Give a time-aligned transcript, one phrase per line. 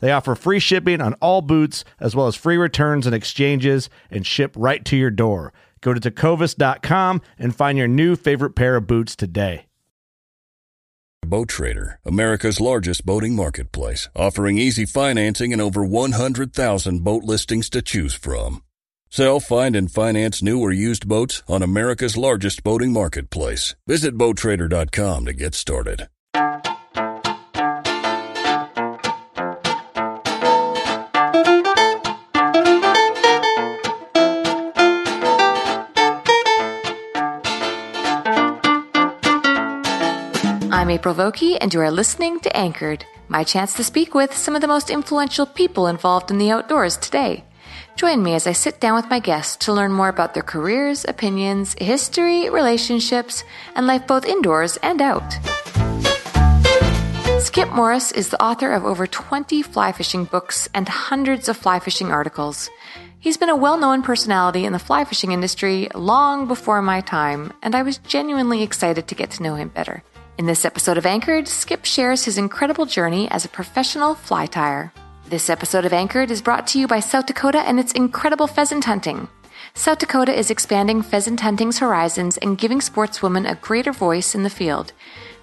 [0.00, 4.26] They offer free shipping on all boots, as well as free returns and exchanges, and
[4.26, 5.52] ship right to your door.
[5.80, 9.66] Go to tecovas.com and find your new favorite pair of boots today.
[11.24, 17.82] Boat Trader, America's largest boating marketplace, offering easy financing and over 100,000 boat listings to
[17.82, 18.62] choose from.
[19.10, 23.76] Sell, find, and finance new or used boats on America's largest boating marketplace.
[23.86, 26.08] Visit BoatTrader.com to get started.
[40.90, 44.56] I'm April Vokey, and you are listening to Anchored, my chance to speak with some
[44.56, 47.44] of the most influential people involved in the outdoors today.
[47.94, 51.04] Join me as I sit down with my guests to learn more about their careers,
[51.06, 53.44] opinions, history, relationships,
[53.76, 55.38] and life both indoors and out.
[57.38, 61.78] Skip Morris is the author of over 20 fly fishing books and hundreds of fly
[61.78, 62.68] fishing articles.
[63.20, 67.52] He's been a well known personality in the fly fishing industry long before my time,
[67.62, 70.02] and I was genuinely excited to get to know him better.
[70.38, 74.90] In this episode of Anchored, Skip shares his incredible journey as a professional fly tyer.
[75.28, 78.84] This episode of Anchored is brought to you by South Dakota and its incredible pheasant
[78.84, 79.28] hunting.
[79.74, 84.50] South Dakota is expanding pheasant hunting's horizons and giving sportswomen a greater voice in the
[84.50, 84.92] field.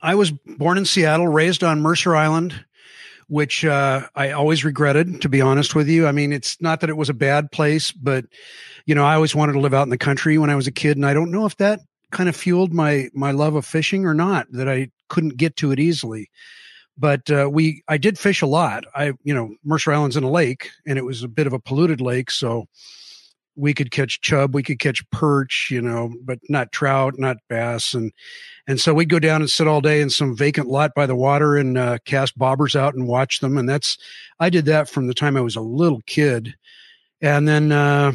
[0.02, 2.64] I was born in Seattle, raised on Mercer Island,
[3.28, 6.08] which uh, I always regretted, to be honest with you.
[6.08, 8.24] I mean, it's not that it was a bad place, but
[8.86, 10.72] you know, I always wanted to live out in the country when I was a
[10.72, 11.80] kid, and I don't know if that
[12.10, 14.46] kind of fueled my my love of fishing or not.
[14.50, 16.30] That I couldn't get to it easily.
[16.96, 18.84] But uh, we, I did fish a lot.
[18.94, 21.58] I, you know, Mercer Island's in a lake, and it was a bit of a
[21.58, 22.68] polluted lake, so
[23.56, 27.94] we could catch chub, we could catch perch, you know, but not trout, not bass,
[27.94, 28.12] and
[28.66, 31.16] and so we'd go down and sit all day in some vacant lot by the
[31.16, 33.98] water and uh, cast bobbers out and watch them, and that's
[34.40, 36.54] I did that from the time I was a little kid,
[37.20, 38.12] and then uh,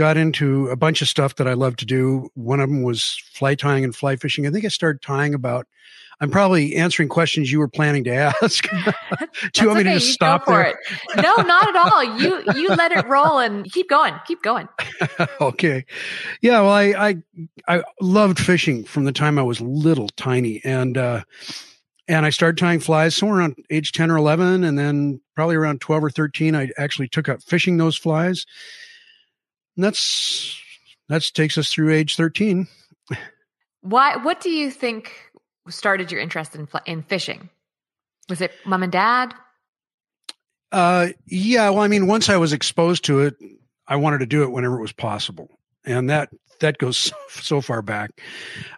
[0.00, 2.30] got into a bunch of stuff that I love to do.
[2.32, 4.46] One of them was fly tying and fly fishing.
[4.46, 5.66] I think I started tying about
[6.22, 8.66] I'm probably answering questions you were planning to ask.
[9.52, 10.68] Do you want me to just you stop there?
[10.68, 10.76] It.
[11.16, 12.18] No, not at all.
[12.18, 14.14] You you let it roll and keep going.
[14.26, 14.68] Keep going.
[15.42, 15.84] okay.
[16.40, 17.16] Yeah, well I, I
[17.68, 21.24] I loved fishing from the time I was little tiny and uh
[22.08, 25.82] and I started tying flies somewhere around age 10 or 11 and then probably around
[25.82, 28.46] 12 or 13 I actually took up fishing those flies.
[29.80, 30.60] And that's
[31.08, 32.68] that takes us through age 13.
[33.80, 35.10] Why what do you think
[35.70, 37.48] started your interest in in fishing?
[38.28, 39.32] Was it mom and dad?
[40.70, 41.70] Uh, yeah.
[41.70, 43.36] Well, I mean, once I was exposed to it,
[43.86, 45.48] I wanted to do it whenever it was possible,
[45.86, 46.28] and that
[46.60, 48.10] that goes so, so far back.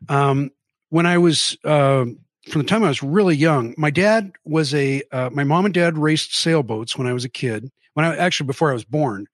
[0.08, 0.52] Um,
[0.90, 2.04] when I was uh,
[2.48, 5.74] from the time I was really young, my dad was a uh, my mom and
[5.74, 7.72] dad raced sailboats when I was a kid.
[7.94, 9.26] When I actually before I was born,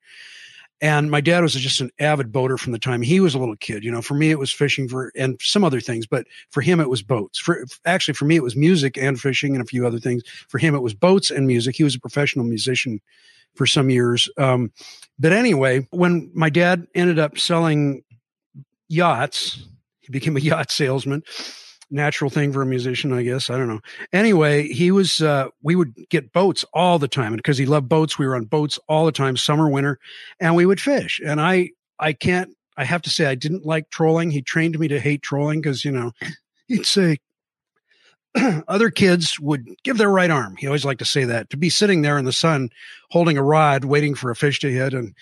[0.81, 3.57] and my dad was just an avid boater from the time he was a little
[3.57, 3.83] kid.
[3.83, 6.81] You know, for me, it was fishing for and some other things, but for him,
[6.81, 7.39] it was boats.
[7.39, 10.23] For actually, for me, it was music and fishing and a few other things.
[10.49, 11.77] For him, it was boats and music.
[11.77, 13.01] He was a professional musician
[13.55, 14.29] for some years.
[14.39, 14.73] Um,
[15.19, 18.03] but anyway, when my dad ended up selling
[18.89, 19.65] yachts,
[20.01, 21.23] he became a yacht salesman
[21.91, 23.51] natural thing for a musician, I guess.
[23.51, 23.81] I don't know.
[24.13, 27.33] Anyway, he was, uh, we would get boats all the time.
[27.33, 29.99] And because he loved boats, we were on boats all the time, summer, winter,
[30.41, 31.21] and we would fish.
[31.25, 34.31] And I, I can't, I have to say I didn't like trolling.
[34.31, 36.13] He trained me to hate trolling because you know
[36.69, 37.19] he'd say
[38.69, 40.57] other kids would give their right arm.
[40.57, 42.71] He always liked to say that to be sitting there in the sun
[43.11, 45.13] holding a rod, waiting for a fish to hit, and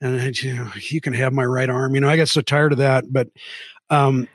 [0.00, 1.94] and you know you can have my right arm.
[1.94, 3.28] You know I got so tired of that, but
[3.90, 4.26] um,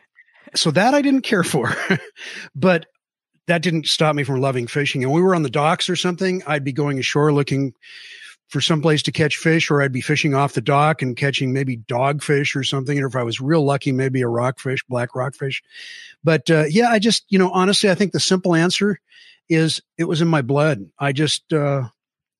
[0.56, 1.74] so that I didn't care for,
[2.56, 2.86] but
[3.48, 5.04] that didn't stop me from loving fishing.
[5.04, 7.74] And we were on the docks or something, I'd be going ashore looking
[8.50, 11.54] for some place to catch fish, or I'd be fishing off the dock and catching
[11.54, 13.00] maybe dogfish or something.
[13.00, 15.62] Or if I was real lucky, maybe a rockfish, black rockfish.
[16.24, 19.00] But uh, yeah, I just, you know, honestly, I think the simple answer
[19.50, 20.90] is it was in my blood.
[20.98, 21.84] I just, uh,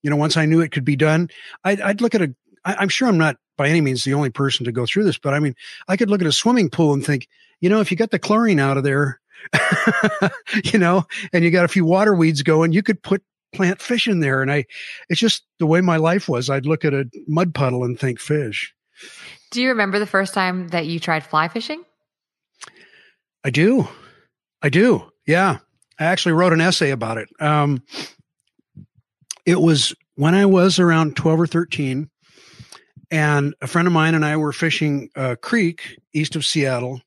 [0.02, 1.30] you know, once I knew it could be done,
[1.64, 2.36] I'd, I'd look at a.
[2.66, 5.18] I, I'm sure I'm not by any means the only person to go through this,
[5.18, 5.56] but I mean,
[5.88, 7.28] I could look at a swimming pool and think,
[7.62, 9.20] you know, if you got the chlorine out of there,
[10.64, 13.24] you know, and you got a few water weeds going, you could put
[13.54, 14.42] plant fish in there.
[14.42, 14.66] And I,
[15.10, 16.50] it's just the way my life was.
[16.50, 18.74] I'd look at a mud puddle and think fish.
[19.52, 21.84] Do you remember the first time that you tried fly fishing?
[23.44, 23.88] I do.
[24.62, 25.10] I do.
[25.26, 25.58] Yeah.
[26.00, 27.30] I actually wrote an essay about it.
[27.40, 27.84] Um,
[29.46, 32.10] it was when I was around 12 or 13,
[33.12, 37.02] and a friend of mine and I were fishing a creek east of Seattle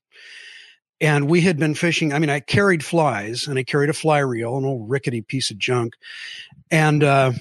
[1.02, 2.12] and we had been fishing.
[2.12, 5.50] I mean, I carried flies and I carried a fly reel, an old rickety piece
[5.50, 5.94] of junk.
[6.70, 7.32] And, uh,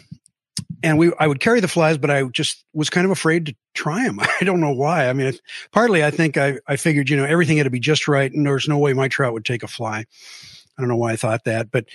[0.81, 3.55] and we, I would carry the flies, but I just was kind of afraid to
[3.75, 4.19] try them.
[4.41, 5.07] I don't know why.
[5.07, 5.31] I mean,
[5.71, 8.47] partly I think I, I figured, you know, everything had to be just right and
[8.47, 9.99] there's no way my trout would take a fly.
[9.99, 11.85] I don't know why I thought that, but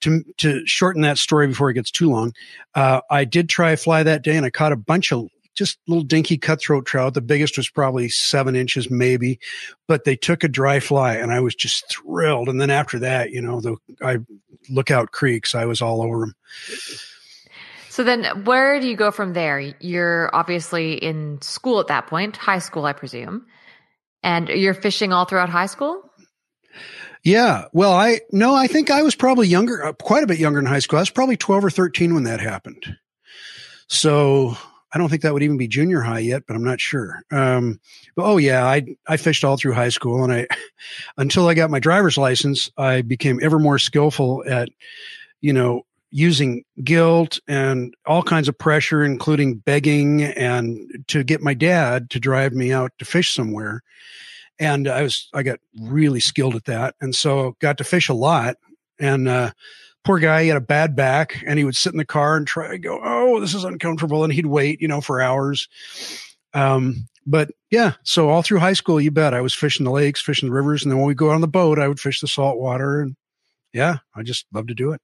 [0.00, 2.32] to to shorten that story before it gets too long,
[2.74, 5.78] uh, I did try a fly that day and I caught a bunch of just
[5.86, 7.14] little dinky cutthroat trout.
[7.14, 9.38] The biggest was probably seven inches, maybe,
[9.88, 12.48] but they took a dry fly and I was just thrilled.
[12.48, 14.18] And then after that, you know, the I
[14.68, 16.34] lookout creeks, I was all over them.
[17.88, 19.60] So then where do you go from there?
[19.80, 23.46] You're obviously in school at that point, high school, I presume.
[24.22, 26.02] And you're fishing all throughout high school?
[27.22, 27.64] Yeah.
[27.72, 30.66] Well, I no, I think I was probably younger, uh, quite a bit younger in
[30.66, 30.98] high school.
[30.98, 32.96] I was probably 12 or 13 when that happened.
[33.88, 34.56] So
[34.92, 37.22] I don't think that would even be junior high yet, but I'm not sure.
[37.30, 37.80] Um,
[38.16, 40.46] but oh yeah, I I fished all through high school, and I
[41.16, 44.68] until I got my driver's license, I became ever more skillful at,
[45.40, 51.54] you know, using guilt and all kinds of pressure, including begging and to get my
[51.54, 53.82] dad to drive me out to fish somewhere.
[54.58, 58.14] And I was I got really skilled at that, and so got to fish a
[58.14, 58.56] lot.
[58.98, 59.52] And uh,
[60.04, 62.46] poor guy, he had a bad back and he would sit in the car and
[62.46, 64.24] try to go, Oh, this is uncomfortable.
[64.24, 65.68] And he'd wait, you know, for hours.
[66.54, 70.20] Um, but yeah, so all through high school, you bet I was fishing the lakes,
[70.20, 70.82] fishing the rivers.
[70.82, 73.02] And then when we go on the boat, I would fish the salt water.
[73.02, 73.14] And
[73.72, 75.00] yeah, I just love to do it.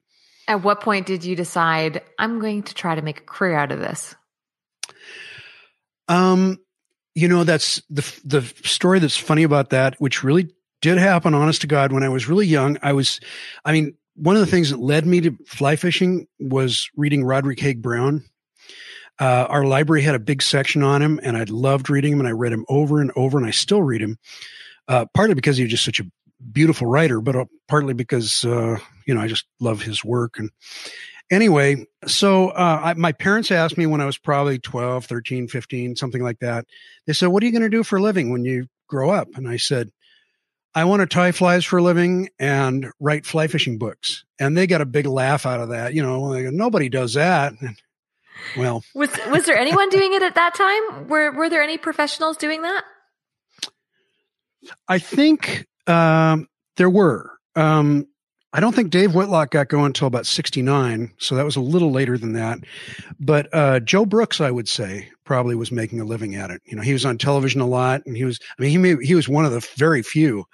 [0.48, 3.72] At what point did you decide I'm going to try to make a career out
[3.72, 4.14] of this?
[6.08, 6.58] Um,
[7.14, 10.50] you know, that's the, the story that's funny about that, which really
[10.82, 12.78] did happen, honest to God, when I was really young.
[12.82, 13.20] I was,
[13.64, 17.60] I mean, one of the things that led me to fly fishing was reading Roderick
[17.60, 18.24] Haig Brown.
[19.18, 22.28] Uh, our library had a big section on him, and I loved reading him, and
[22.28, 24.18] I read him over and over, and I still read him.
[24.88, 26.04] Uh, partly because he was just such a
[26.52, 30.38] beautiful writer, but uh, partly because uh, you know I just love his work.
[30.38, 30.50] And
[31.30, 35.96] anyway, so uh, I, my parents asked me when I was probably 12, 13, 15,
[35.96, 36.66] something like that.
[37.06, 39.28] They said, "What are you going to do for a living when you grow up?"
[39.34, 39.90] And I said,
[40.76, 44.26] I want to tie flies for a living and write fly fishing books.
[44.38, 45.94] And they got a big laugh out of that.
[45.94, 47.54] You know, go, nobody does that.
[48.58, 51.08] well, was was there anyone doing it at that time?
[51.08, 52.84] Were were there any professionals doing that?
[54.86, 57.32] I think um, there were.
[57.54, 58.06] Um,
[58.52, 61.12] I don't think Dave Whitlock got going until about 69.
[61.18, 62.60] So that was a little later than that.
[63.20, 66.62] But uh, Joe Brooks, I would say, probably was making a living at it.
[66.64, 68.96] You know, he was on television a lot and he was, I mean, he, may,
[69.04, 70.46] he was one of the very few.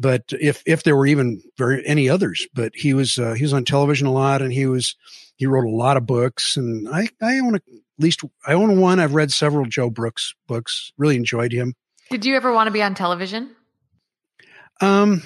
[0.00, 3.52] But if if there were even very any others, but he was uh, he was
[3.52, 4.96] on television a lot, and he was
[5.36, 7.62] he wrote a lot of books, and I I own a, at
[7.98, 8.98] least I own one.
[8.98, 10.94] I've read several Joe Brooks books.
[10.96, 11.74] Really enjoyed him.
[12.08, 13.54] Did you ever want to be on television?
[14.80, 15.22] Um,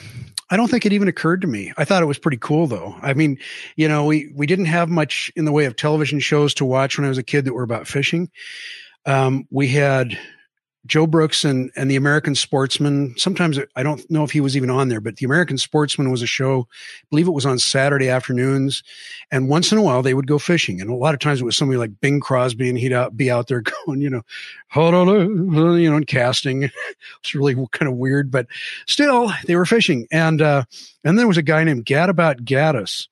[0.51, 1.73] I don't think it even occurred to me.
[1.77, 2.95] I thought it was pretty cool though.
[3.01, 3.39] I mean,
[3.77, 6.99] you know, we, we didn't have much in the way of television shows to watch
[6.99, 8.31] when I was a kid that were about fishing.
[9.07, 10.19] Um, we had
[10.87, 13.15] Joe Brooks and, and the American Sportsman.
[13.17, 16.21] Sometimes I don't know if he was even on there, but the American Sportsman was
[16.21, 16.69] a show.
[16.71, 18.83] I believe it was on Saturday afternoons.
[19.31, 20.81] And once in a while they would go fishing.
[20.81, 23.31] And a lot of times it was somebody like Bing Crosby and he'd out, be
[23.31, 24.23] out there going, you know,
[24.77, 26.65] you know, and casting.
[27.21, 28.47] it's really kind of weird, but
[28.87, 30.07] still they were fishing.
[30.13, 30.65] And, uh,
[31.03, 33.09] and there was a guy named Gadabout Gaddis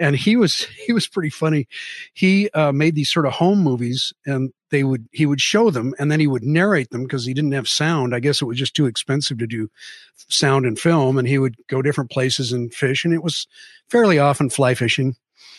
[0.00, 1.68] and he was he was pretty funny.
[2.14, 5.94] He uh, made these sort of home movies, and they would he would show them,
[5.98, 8.14] and then he would narrate them because he didn't have sound.
[8.14, 9.70] I guess it was just too expensive to do
[10.16, 13.46] sound and film, and he would go different places and fish, and it was
[13.88, 15.14] fairly often fly fishing.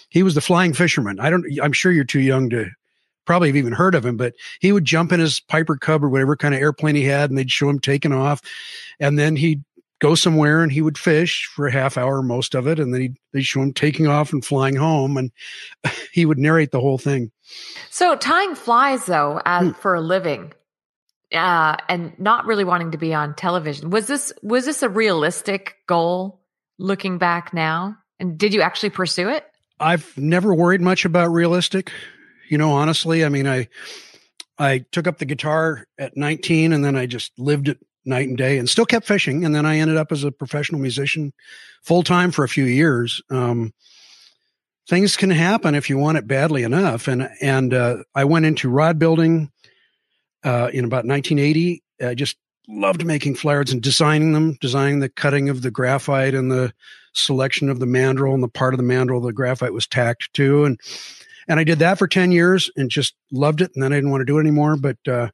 [0.09, 1.19] He was the flying fisherman.
[1.19, 1.45] I don't.
[1.61, 2.69] I'm sure you're too young to
[3.25, 6.09] probably have even heard of him, but he would jump in his Piper Cub or
[6.09, 8.41] whatever kind of airplane he had, and they'd show him taking off,
[8.99, 9.63] and then he'd
[10.01, 13.01] go somewhere and he would fish for a half hour, most of it, and then
[13.01, 15.31] he'd, they'd show him taking off and flying home, and
[16.11, 17.31] he would narrate the whole thing.
[17.89, 19.73] So tying flies though, as hmm.
[19.73, 20.51] for a living,
[21.31, 25.77] uh, and not really wanting to be on television was this was this a realistic
[25.87, 26.39] goal?
[26.77, 29.45] Looking back now, and did you actually pursue it?
[29.79, 31.91] I've never worried much about realistic.
[32.49, 33.67] You know, honestly, I mean, I
[34.57, 38.37] I took up the guitar at 19 and then I just lived it night and
[38.37, 39.45] day and still kept fishing.
[39.45, 41.33] And then I ended up as a professional musician
[41.83, 43.21] full time for a few years.
[43.29, 43.73] Um,
[44.87, 47.07] things can happen if you want it badly enough.
[47.07, 49.51] And, and, uh, I went into rod building,
[50.43, 51.83] uh, in about 1980.
[52.03, 56.33] I just loved making fly rods and designing them, designing the cutting of the graphite
[56.33, 56.73] and the
[57.13, 60.65] selection of the mandrel and the part of the mandrel the graphite was tacked to.
[60.65, 60.79] And,
[61.47, 63.71] and I did that for 10 years and just loved it.
[63.73, 64.77] And then I didn't want to do it anymore.
[64.77, 65.29] But, uh,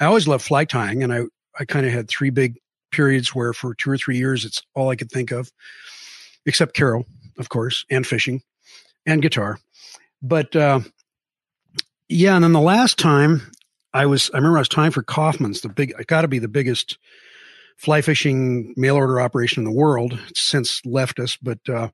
[0.00, 1.20] I always loved fly tying and I,
[1.60, 2.58] I kind of had three big
[2.90, 5.52] periods where for two or three years, it's all I could think of,
[6.46, 7.04] except Carol,
[7.38, 8.42] of course, and fishing
[9.06, 9.58] and guitar.
[10.22, 10.80] But, uh,
[12.08, 12.34] yeah.
[12.34, 13.42] And then the last time
[13.92, 16.38] I was, I remember I was tying for Kaufmann's, the big, I got to be
[16.38, 16.98] the biggest
[17.76, 20.18] fly fishing mail order operation in the world.
[20.28, 21.90] It's since left us, but, uh,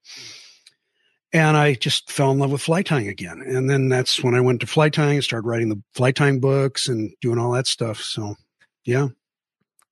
[1.32, 3.42] and I just fell in love with fly tying again.
[3.44, 6.40] And then that's when I went to fly tying and started writing the fly tying
[6.40, 8.00] books and doing all that stuff.
[8.00, 8.36] So,
[8.84, 9.08] yeah.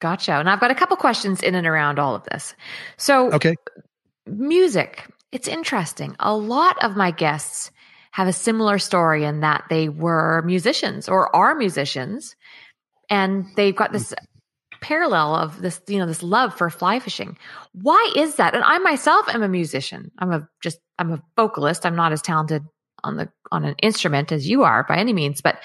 [0.05, 0.33] Gotcha.
[0.33, 2.55] And I've got a couple questions in and around all of this.
[2.99, 3.55] So, okay.
[4.27, 5.11] Music.
[5.33, 6.15] It's interesting.
[6.21, 7.71] A lot of my guests
[8.11, 12.37] have a similar story in that they were musicians or are musicians
[13.09, 14.13] and they've got this
[14.83, 17.39] parallel of this, you know, this love for fly fishing.
[17.73, 18.55] Why is that?
[18.55, 20.11] And I myself am a musician.
[20.19, 21.87] I'm a just I'm a vocalist.
[21.87, 22.63] I'm not as talented
[23.05, 25.63] on the on an instrument as you are by any means, but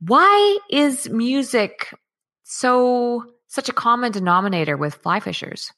[0.00, 1.94] why is music
[2.42, 3.24] so
[3.56, 5.72] such a common denominator with fly fishers?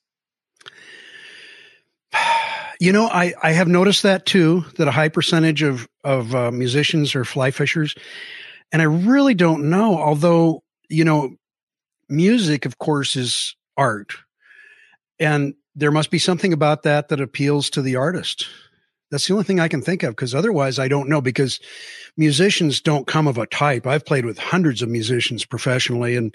[2.81, 6.53] You know, I, I have noticed that too, that a high percentage of, of uh,
[6.53, 7.97] musicians are fly fishers.
[8.71, 11.35] And I really don't know, although, you know,
[12.09, 14.15] music, of course, is art.
[15.19, 18.47] And there must be something about that that appeals to the artist.
[19.11, 21.59] That's the only thing I can think of because otherwise I don't know because
[22.17, 23.87] musicians don't come of a type.
[23.87, 26.33] I've played with hundreds of musicians professionally and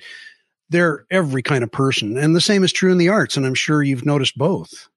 [0.69, 2.17] they're every kind of person.
[2.17, 3.37] And the same is true in the arts.
[3.37, 4.89] And I'm sure you've noticed both.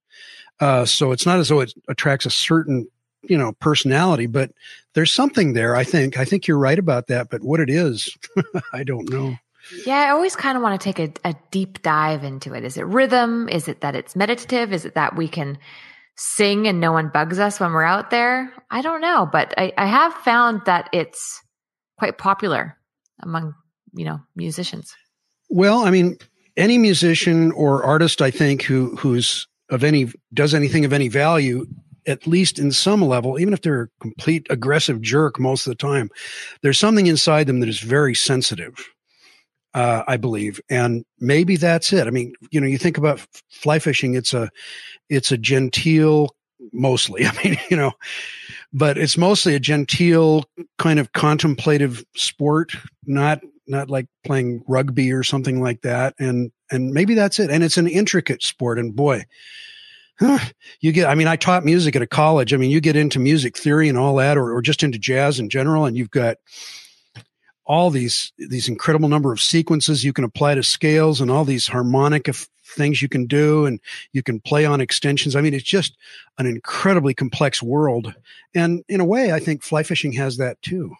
[0.60, 2.88] Uh, so it's not as though it attracts a certain,
[3.22, 4.52] you know, personality, but
[4.94, 5.76] there's something there.
[5.76, 8.16] I think, I think you're right about that, but what it is,
[8.72, 9.36] I don't know.
[9.84, 12.64] Yeah, I always kind of want to take a, a, deep dive into it.
[12.64, 13.48] Is it rhythm?
[13.48, 14.72] Is it that it's meditative?
[14.72, 15.58] Is it that we can
[16.16, 18.52] sing and no one bugs us when we're out there?
[18.70, 21.42] I don't know, but I, I have found that it's
[21.98, 22.78] quite popular
[23.20, 23.54] among,
[23.92, 24.94] you know, musicians.
[25.48, 26.18] Well, I mean,
[26.56, 31.66] any musician or artist, I think, who who's of any does anything of any value,
[32.06, 35.76] at least in some level, even if they're a complete aggressive jerk most of the
[35.76, 36.10] time,
[36.62, 38.74] there's something inside them that is very sensitive.
[39.74, 42.06] Uh, I believe, and maybe that's it.
[42.06, 44.48] I mean, you know, you think about fly fishing; it's a
[45.10, 46.34] it's a genteel,
[46.72, 47.26] mostly.
[47.26, 47.92] I mean, you know,
[48.72, 50.44] but it's mostly a genteel
[50.78, 52.72] kind of contemplative sport,
[53.04, 56.14] not not like playing rugby or something like that.
[56.18, 57.50] And, and maybe that's it.
[57.50, 58.78] And it's an intricate sport.
[58.78, 59.24] And boy,
[60.18, 60.38] huh,
[60.80, 62.54] you get, I mean, I taught music at a college.
[62.54, 65.38] I mean, you get into music theory and all that, or, or just into jazz
[65.38, 66.36] in general, and you've got
[67.66, 71.66] all these, these incredible number of sequences you can apply to scales and all these
[71.66, 72.28] harmonic
[72.64, 73.80] things you can do and
[74.12, 75.34] you can play on extensions.
[75.34, 75.96] I mean, it's just
[76.38, 78.14] an incredibly complex world.
[78.54, 80.94] And in a way, I think fly fishing has that too.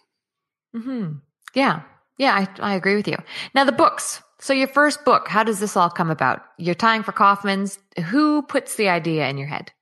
[0.74, 1.14] hmm
[1.54, 1.82] Yeah.
[2.18, 3.16] Yeah, I, I agree with you.
[3.54, 4.22] Now, the books.
[4.38, 6.42] So, your first book, how does this all come about?
[6.58, 7.78] You're tying for Kaufmann's.
[8.06, 9.72] Who puts the idea in your head?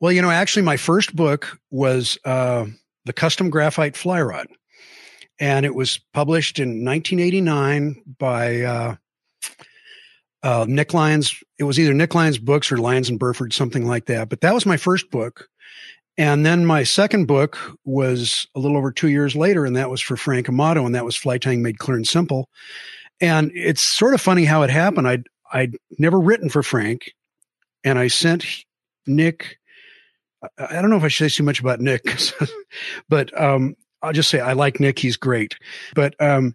[0.00, 2.66] Well, you know, actually, my first book was uh,
[3.04, 4.48] The Custom Graphite Fly Rod.
[5.40, 8.96] And it was published in 1989 by uh,
[10.42, 11.42] uh, Nick Lyons.
[11.58, 14.28] It was either Nick Lyons Books or Lyons and Burford, something like that.
[14.28, 15.48] But that was my first book.
[16.16, 20.00] And then my second book was a little over two years later, and that was
[20.00, 22.48] for Frank Amato, and that was Fly Tying Made Clear and Simple.
[23.20, 25.08] And it's sort of funny how it happened.
[25.08, 27.12] I'd, I'd never written for Frank,
[27.82, 28.46] and I sent
[29.06, 29.58] Nick,
[30.58, 32.04] I don't know if I should say too much about Nick,
[33.08, 34.98] but um, I'll just say I like Nick.
[34.98, 35.56] He's great.
[35.94, 36.54] But um,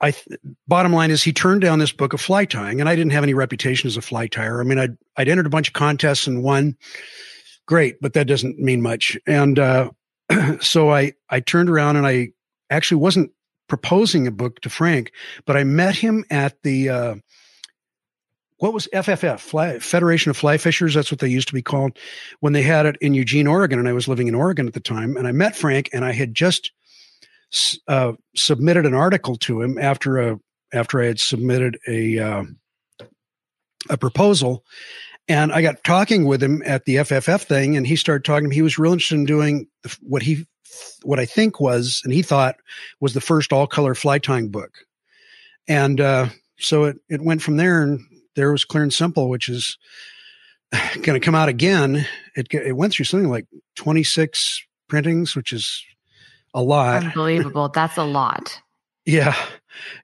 [0.00, 2.96] I th- bottom line is he turned down this book of fly tying, and I
[2.96, 4.60] didn't have any reputation as a fly tyer.
[4.60, 6.76] I mean, I'd I'd entered a bunch of contests and won.
[7.66, 9.16] Great, but that doesn't mean much.
[9.26, 9.90] And uh,
[10.60, 12.30] so I I turned around and I
[12.70, 13.30] actually wasn't
[13.68, 15.12] proposing a book to Frank,
[15.46, 17.14] but I met him at the uh,
[18.58, 20.94] what was FFF, Fly, Federation of Fly Fishers.
[20.94, 21.98] That's what they used to be called
[22.40, 23.78] when they had it in Eugene, Oregon.
[23.78, 25.16] And I was living in Oregon at the time.
[25.16, 26.70] And I met Frank and I had just
[27.88, 30.40] uh, submitted an article to him after a,
[30.72, 32.44] after I had submitted a, uh,
[33.90, 34.64] a proposal.
[35.28, 38.50] And I got talking with him at the FFF thing and he started talking.
[38.50, 39.66] He was real interested in doing
[40.02, 40.46] what he,
[41.02, 42.56] what I think was, and he thought
[43.00, 44.72] was the first all color fly tying book.
[45.66, 46.28] And, uh,
[46.58, 48.00] so it, it went from there and
[48.36, 49.78] there was clear and simple, which is
[50.94, 52.06] going to come out again.
[52.36, 55.82] It, it went through something like 26 printings, which is
[56.52, 57.04] a lot.
[57.04, 57.68] Unbelievable.
[57.68, 58.60] That's a lot.
[59.04, 59.34] yeah.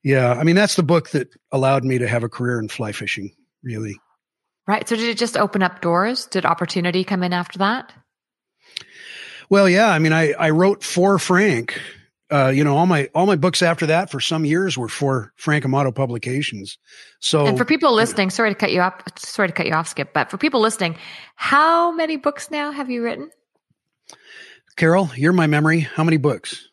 [0.03, 0.33] Yeah.
[0.33, 3.35] I mean, that's the book that allowed me to have a career in fly fishing,
[3.63, 3.99] really.
[4.67, 4.89] Right.
[4.89, 6.27] So did it just open up doors?
[6.27, 7.93] Did opportunity come in after that?
[9.49, 9.89] Well, yeah.
[9.89, 11.79] I mean, I, I wrote for Frank
[12.31, 15.33] uh, you know, all my all my books after that for some years were for
[15.37, 16.79] Frank Amato publications.
[17.19, 19.89] So, and for people listening, sorry to cut you off, sorry to cut you off,
[19.89, 20.97] Skip, but for people listening,
[21.35, 23.31] how many books now have you written?
[24.77, 25.81] Carol, you're my memory.
[25.81, 26.69] How many books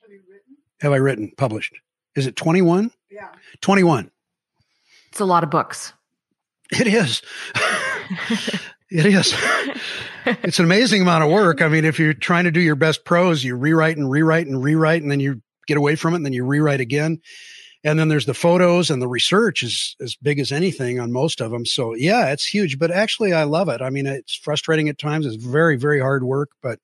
[0.00, 0.56] have, written?
[0.80, 1.74] have I written, published?
[2.14, 2.90] Is it 21?
[3.10, 3.28] Yeah,
[3.60, 4.10] 21.
[5.10, 5.92] It's a lot of books.
[6.70, 7.22] It is.
[8.90, 9.34] It is.
[10.26, 11.60] it's an amazing amount of work.
[11.60, 14.62] I mean, if you're trying to do your best prose, you rewrite and rewrite and
[14.62, 17.20] rewrite, and then you get away from it, and then you rewrite again.
[17.84, 21.40] And then there's the photos and the research is as big as anything on most
[21.40, 21.64] of them.
[21.64, 22.80] So yeah, it's huge.
[22.80, 23.80] But actually, I love it.
[23.80, 25.24] I mean, it's frustrating at times.
[25.24, 26.80] It's very, very hard work, but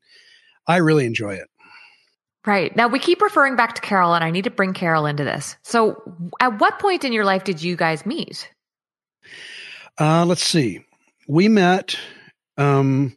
[0.69, 1.49] I really enjoy it.
[2.47, 2.75] Right.
[2.77, 5.57] Now we keep referring back to Carol, and I need to bring Carol into this.
[5.63, 6.03] So,
[6.41, 8.51] at what point in your life did you guys meet?
[9.99, 10.85] Uh, let's see
[11.27, 11.97] we met
[12.57, 13.17] um,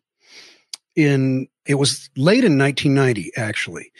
[0.96, 3.92] in it was late in 1990 actually,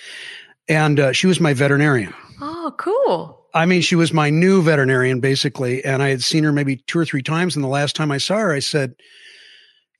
[0.68, 2.14] and uh, she was my veterinarian.
[2.42, 3.42] Oh, cool.
[3.54, 7.00] I mean, she was my new veterinarian basically, and I had seen her maybe two
[7.00, 7.56] or three times.
[7.56, 8.96] And the last time I saw her, I said,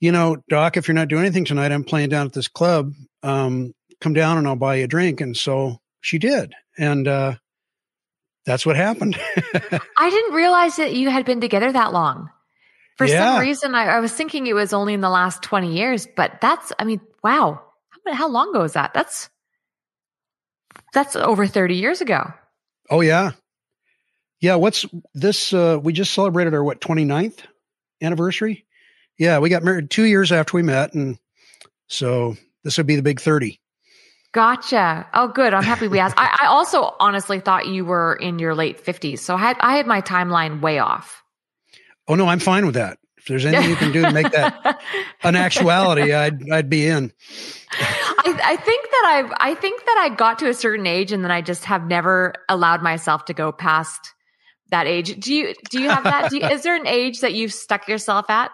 [0.00, 2.92] "You know, Doc, if you're not doing anything tonight, I'm playing down at this club.
[3.22, 7.34] Um, come down and I'll buy you a drink." And so she did, and uh,
[8.44, 9.18] that's what happened.
[9.98, 12.30] I didn't realize that you had been together that long.
[12.96, 13.34] For yeah.
[13.34, 16.40] some reason, I, I, was thinking it was only in the last 20 years, but
[16.40, 17.62] that's, I mean, wow.
[17.90, 18.94] How, how long ago is that?
[18.94, 19.28] That's,
[20.94, 22.32] that's over 30 years ago.
[22.88, 23.32] Oh, yeah.
[24.40, 24.54] Yeah.
[24.54, 25.52] What's this?
[25.52, 27.40] Uh, we just celebrated our, what, 29th
[28.00, 28.64] anniversary?
[29.18, 29.40] Yeah.
[29.40, 30.94] We got married two years after we met.
[30.94, 31.18] And
[31.88, 33.60] so this would be the big 30.
[34.32, 35.06] Gotcha.
[35.12, 35.52] Oh, good.
[35.52, 36.14] I'm happy we asked.
[36.18, 39.18] I, I also honestly thought you were in your late 50s.
[39.18, 41.22] So I had, I had my timeline way off.
[42.08, 42.98] Oh no, I'm fine with that.
[43.16, 44.80] If there's anything you can do to make that
[45.24, 47.12] an actuality, I'd I'd be in.
[47.72, 51.24] I, I think that I've I think that I got to a certain age and
[51.24, 54.14] then I just have never allowed myself to go past
[54.70, 55.18] that age.
[55.18, 56.32] Do you do you have that?
[56.32, 58.52] You, is there an age that you've stuck yourself at?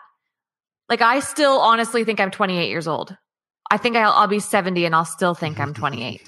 [0.88, 3.16] Like I still honestly think I'm 28 years old.
[3.70, 6.22] I think I'll, I'll be 70 and I'll still think I'm 28.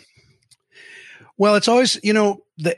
[1.36, 2.76] Well, it's always you know the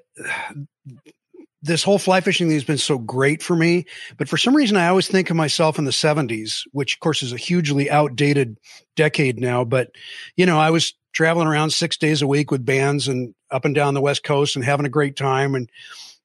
[1.66, 3.86] this whole fly fishing thing has been so great for me.
[4.16, 7.22] But for some reason, I always think of myself in the 70s, which of course
[7.22, 8.58] is a hugely outdated
[8.94, 9.64] decade now.
[9.64, 9.90] But,
[10.36, 13.74] you know, I was traveling around six days a week with bands and up and
[13.74, 15.54] down the West Coast and having a great time.
[15.54, 15.70] And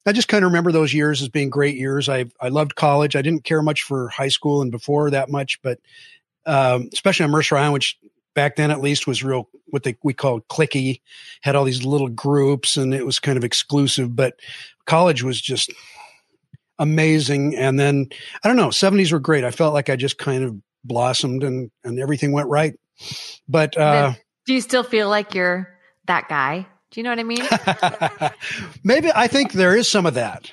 [0.06, 2.10] I just kind of remember those years as being great years.
[2.10, 3.16] I, I loved college.
[3.16, 5.80] I didn't care much for high school and before that much, but
[6.46, 7.98] um, especially on Mercer Island, which
[8.34, 11.02] back then at least was real what they we called cliquey
[11.42, 14.40] had all these little groups and it was kind of exclusive but
[14.86, 15.72] college was just
[16.82, 17.56] amazing.
[17.56, 18.10] And then
[18.44, 19.44] i don't know 70s were great.
[19.44, 22.74] I felt like i just kind of blossomed and and everything went right.
[23.48, 24.14] But uh
[24.46, 25.70] do you still feel like you're
[26.08, 26.68] that guy?
[26.90, 28.32] Do you know what i mean?
[28.84, 30.52] Maybe i think there is some of that.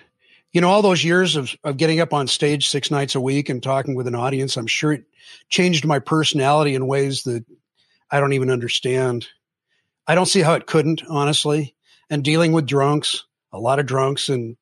[0.53, 3.49] You know all those years of, of getting up on stage six nights a week
[3.49, 5.05] and talking with an audience i'm sure it
[5.51, 7.45] changed my personality in ways that
[8.11, 9.29] I don't even understand.
[10.07, 11.75] I don't see how it couldn't, honestly.
[12.11, 14.57] And dealing with drunks, a lot of drunks, and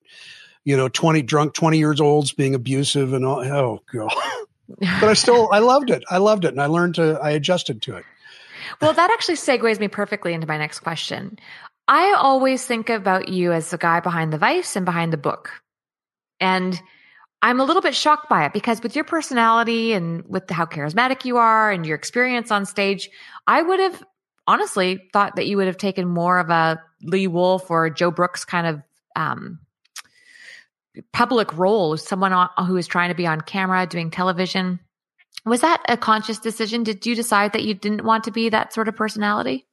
[0.64, 3.40] you know, twenty drunk, twenty years olds being abusive, and all.
[3.44, 4.12] Oh god!
[4.78, 6.02] but I still, I loved it.
[6.10, 7.20] I loved it, and I learned to.
[7.22, 8.04] I adjusted to it.
[8.80, 11.38] Well, that actually segues me perfectly into my next question.
[11.86, 15.50] I always think about you as the guy behind the vice and behind the book,
[16.40, 16.80] and
[17.46, 21.24] I'm a little bit shocked by it because with your personality and with how charismatic
[21.24, 23.08] you are and your experience on stage,
[23.46, 24.02] I would have
[24.48, 28.44] honestly thought that you would have taken more of a Lee Wulff or Joe Brooks
[28.44, 28.82] kind of
[29.14, 29.60] um,
[31.12, 34.80] public role, someone who is trying to be on camera doing television.
[35.44, 36.82] Was that a conscious decision?
[36.82, 39.66] Did you decide that you didn't want to be that sort of personality?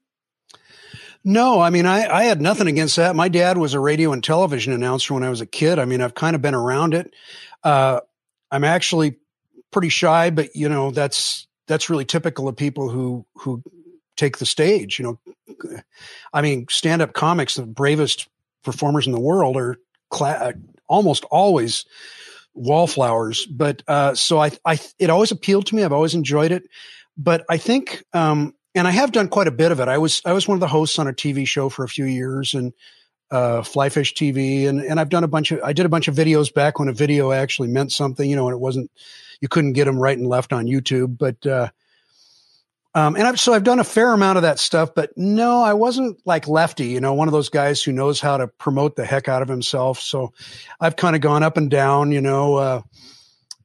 [1.25, 3.15] No, I mean, I, I had nothing against that.
[3.15, 5.79] My dad was a radio and television announcer when I was a kid.
[5.79, 7.13] I mean, I've kind of been around it.
[7.63, 8.02] Uh,
[8.52, 9.17] I'm actually
[9.71, 13.63] pretty shy, but you know, that's, that's really typical of people who, who
[14.17, 14.99] take the stage.
[14.99, 15.80] You know,
[16.34, 18.28] I mean, stand up comics, the bravest
[18.63, 19.78] performers in the world are
[20.10, 20.54] cla-
[20.88, 21.86] almost always
[22.54, 23.45] wallflowers.
[23.45, 25.84] But, uh, so I, I, it always appealed to me.
[25.84, 26.63] I've always enjoyed it.
[27.17, 29.88] But I think, um, and I have done quite a bit of it.
[29.88, 32.06] I was I was one of the hosts on a TV show for a few
[32.06, 32.73] years and
[33.34, 36.15] uh, Flyfish TV, and and I've done a bunch of I did a bunch of
[36.15, 38.91] videos back when a video actually meant something, you know, and it wasn't
[39.41, 41.46] you couldn't get them right and left on YouTube, but.
[41.46, 41.69] Uh,
[42.96, 45.74] um, and I've, so I've done a fair amount of that stuff, but no, I
[45.74, 49.04] wasn't like Lefty, you know, one of those guys who knows how to promote the
[49.04, 50.00] heck out of himself.
[50.00, 50.32] So
[50.80, 52.82] I've kind of gone up and down, you know, uh,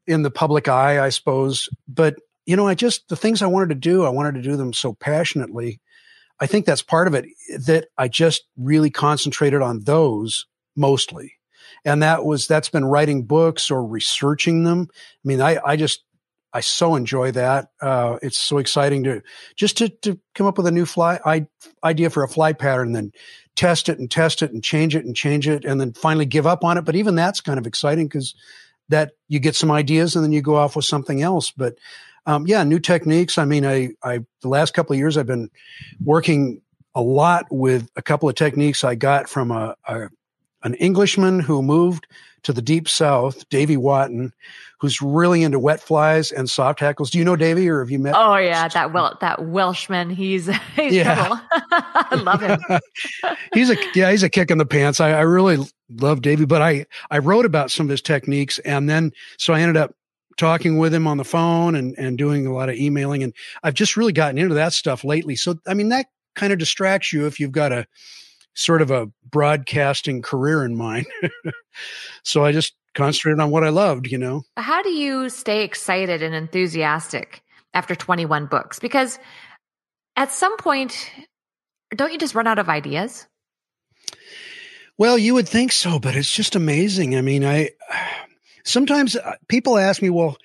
[0.07, 1.69] in the public eye, I suppose.
[1.87, 4.57] But you know, I just, the things I wanted to do, I wanted to do
[4.57, 5.79] them so passionately.
[6.40, 7.27] I think that's part of it
[7.66, 10.46] that I just really concentrated on those
[10.77, 11.35] mostly.
[11.85, 14.88] And that was, that's been writing books or researching them.
[14.90, 16.03] I mean, I, I just,
[16.53, 17.70] I so enjoy that.
[17.81, 19.22] Uh, it's so exciting to
[19.55, 21.46] just to, to come up with a new fly I,
[21.85, 23.12] idea for a fly pattern, then
[23.55, 26.46] test it and test it and change it and change it, and then finally give
[26.46, 26.83] up on it.
[26.83, 28.35] But even that's kind of exciting because
[28.88, 31.51] that you get some ideas and then you go off with something else.
[31.51, 31.79] But
[32.27, 33.39] um, yeah, new techniques.
[33.39, 35.51] I mean, I, I, the last couple of years, I've been
[36.05, 36.61] working
[36.95, 40.09] a lot with a couple of techniques I got from a, a
[40.65, 42.07] an Englishman who moved
[42.43, 44.33] to the deep south, Davy Wotton,
[44.81, 47.11] who's really into wet flies and soft hackles.
[47.11, 48.15] Do you know Davy or have you met?
[48.17, 50.11] Oh yeah, that well that Welshman.
[50.11, 52.61] He's, he's yeah, I love him.
[53.55, 55.01] he's a yeah, he's a kick in the pants.
[55.01, 55.59] I, I really
[55.91, 59.61] love Davy, but I I wrote about some of his techniques, and then so I
[59.61, 59.95] ended up
[60.38, 63.22] talking with him on the phone and, and doing a lot of emailing.
[63.22, 65.37] And I've just really gotten into that stuff lately.
[65.37, 67.87] So, I mean, that kind of distracts you if you've got a
[68.55, 71.07] sort of a broadcasting career in mind.
[72.22, 74.42] so I just concentrated on what I loved, you know.
[74.57, 77.42] How do you stay excited and enthusiastic
[77.74, 78.79] after 21 books?
[78.79, 79.18] Because
[80.16, 81.11] at some point,
[81.94, 83.27] don't you just run out of ideas?
[84.96, 87.16] Well, you would think so, but it's just amazing.
[87.16, 87.70] I mean, I
[88.69, 90.37] sometimes uh, people ask me, well,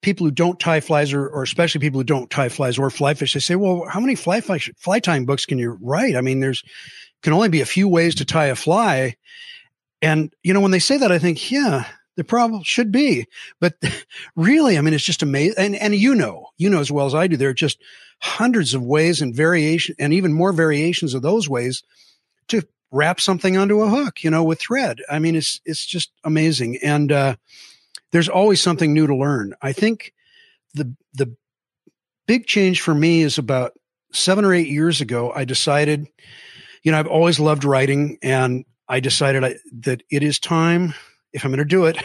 [0.00, 3.14] people who don't tie flies or, or especially people who don't tie flies or fly
[3.14, 6.16] fish, they say, well, how many fly, fly, fly tying books can you write?
[6.16, 6.62] I mean, there's
[7.22, 9.16] can only be a few ways to tie a fly.
[10.00, 13.26] And, you know, when they say that, I think, yeah, the problem should be,
[13.60, 13.74] but
[14.36, 15.54] really, I mean, it's just amazing.
[15.56, 17.78] And, and you know, you know, as well as I do, there are just
[18.20, 21.82] hundreds of ways and variation and even more variations of those ways
[22.48, 25.00] to wrap something onto a hook, you know, with thread.
[25.10, 26.78] I mean, it's, it's just amazing.
[26.82, 27.36] And, uh,
[28.12, 29.54] there's always something new to learn.
[29.62, 30.12] I think
[30.74, 31.34] the, the
[32.26, 33.72] big change for me is about
[34.12, 36.06] seven or eight years ago, I decided,
[36.82, 40.94] you know, I've always loved writing and I decided I, that it is time,
[41.32, 41.96] if I'm going to do it,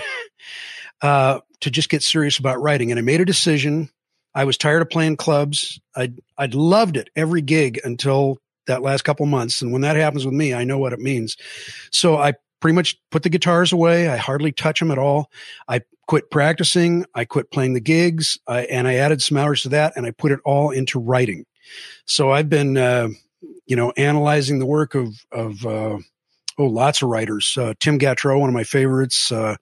[1.01, 2.91] uh, to just get serious about writing.
[2.91, 3.89] And I made a decision.
[4.33, 5.79] I was tired of playing clubs.
[5.95, 9.61] I'd, I'd loved it every gig until that last couple months.
[9.61, 11.37] And when that happens with me, I know what it means.
[11.91, 14.09] So I pretty much put the guitars away.
[14.09, 15.31] I hardly touch them at all.
[15.67, 17.05] I quit practicing.
[17.13, 20.11] I quit playing the gigs I, and I added some hours to that and I
[20.11, 21.45] put it all into writing.
[22.05, 23.09] So I've been, uh,
[23.65, 25.97] you know, analyzing the work of, of, uh,
[26.57, 27.57] oh, lots of writers.
[27.59, 29.57] Uh, Tim Gautreaux, one of my favorites, uh,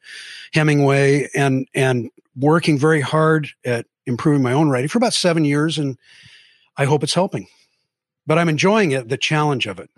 [0.54, 5.78] Hemingway, and and working very hard at improving my own writing for about seven years,
[5.78, 5.98] and
[6.78, 7.48] I hope it's helping
[8.26, 9.90] but I'm enjoying it, the challenge of it.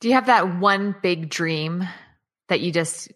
[0.00, 1.88] Do you have that one big dream
[2.48, 3.10] that you just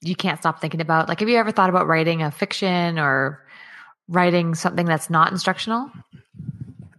[0.00, 1.08] you can't stop thinking about?
[1.08, 3.44] Like have you ever thought about writing a fiction or
[4.08, 5.90] writing something that's not instructional?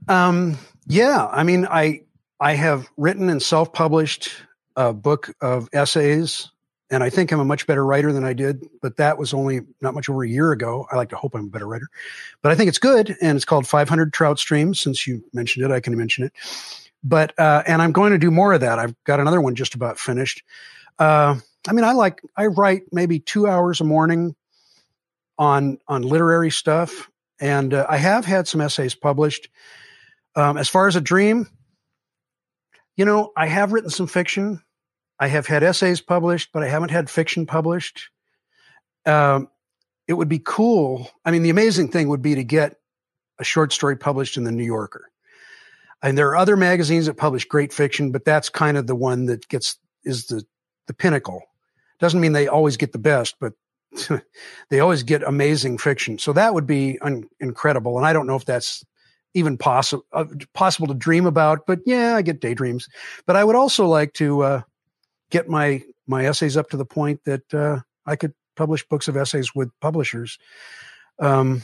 [0.08, 0.58] Um
[0.88, 2.02] yeah, I mean I
[2.40, 4.32] I have written and self-published
[4.76, 6.50] a book of essays
[6.92, 9.62] and I think I'm a much better writer than I did, but that was only
[9.80, 10.86] not much over a year ago.
[10.92, 11.88] I like to hope I'm a better writer,
[12.42, 13.16] but I think it's good.
[13.22, 14.82] And it's called 500 Trout Streams.
[14.82, 16.34] Since you mentioned it, I can mention it.
[17.02, 18.78] But, uh, and I'm going to do more of that.
[18.78, 20.44] I've got another one just about finished.
[21.00, 24.36] Uh, I mean, I like, I write maybe two hours a morning
[25.38, 27.10] on, on literary stuff.
[27.40, 29.48] And uh, I have had some essays published.
[30.36, 31.48] Um, as far as a dream,
[32.98, 34.62] you know, I have written some fiction
[35.22, 38.10] I have had essays published, but I haven't had fiction published.
[39.06, 39.48] um,
[40.08, 41.10] it would be cool.
[41.24, 42.76] I mean, the amazing thing would be to get
[43.40, 45.10] a short story published in the New Yorker.
[46.02, 49.28] And there are other magazines that publish great fiction, but that's kind of the one
[49.28, 50.44] that gets is the
[50.88, 51.44] the pinnacle.
[52.00, 53.54] Doesn't mean they always get the best, but
[54.70, 56.18] they always get amazing fiction.
[56.18, 57.98] So that would be un- incredible.
[57.98, 58.84] And I don't know if that's
[59.36, 62.90] even possible uh, possible to dream about, but yeah, I get daydreams.
[63.28, 64.62] But I would also like to uh,
[65.32, 69.18] get my my essays up to the point that uh, I could publish books of
[69.18, 70.38] essays with publishers.
[71.20, 71.64] Um,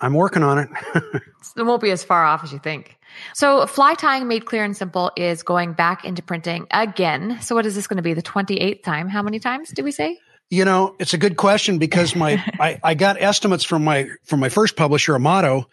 [0.00, 0.68] I'm working on it.
[1.56, 2.96] it won't be as far off as you think.
[3.34, 7.38] So, Fly Tying Made Clear and Simple is going back into printing again.
[7.40, 8.14] So, what is this going to be?
[8.14, 9.08] The 28th time?
[9.08, 10.18] How many times do we say?
[10.50, 14.40] You know, it's a good question because my I, I got estimates from my from
[14.40, 15.68] my first publisher, Amato,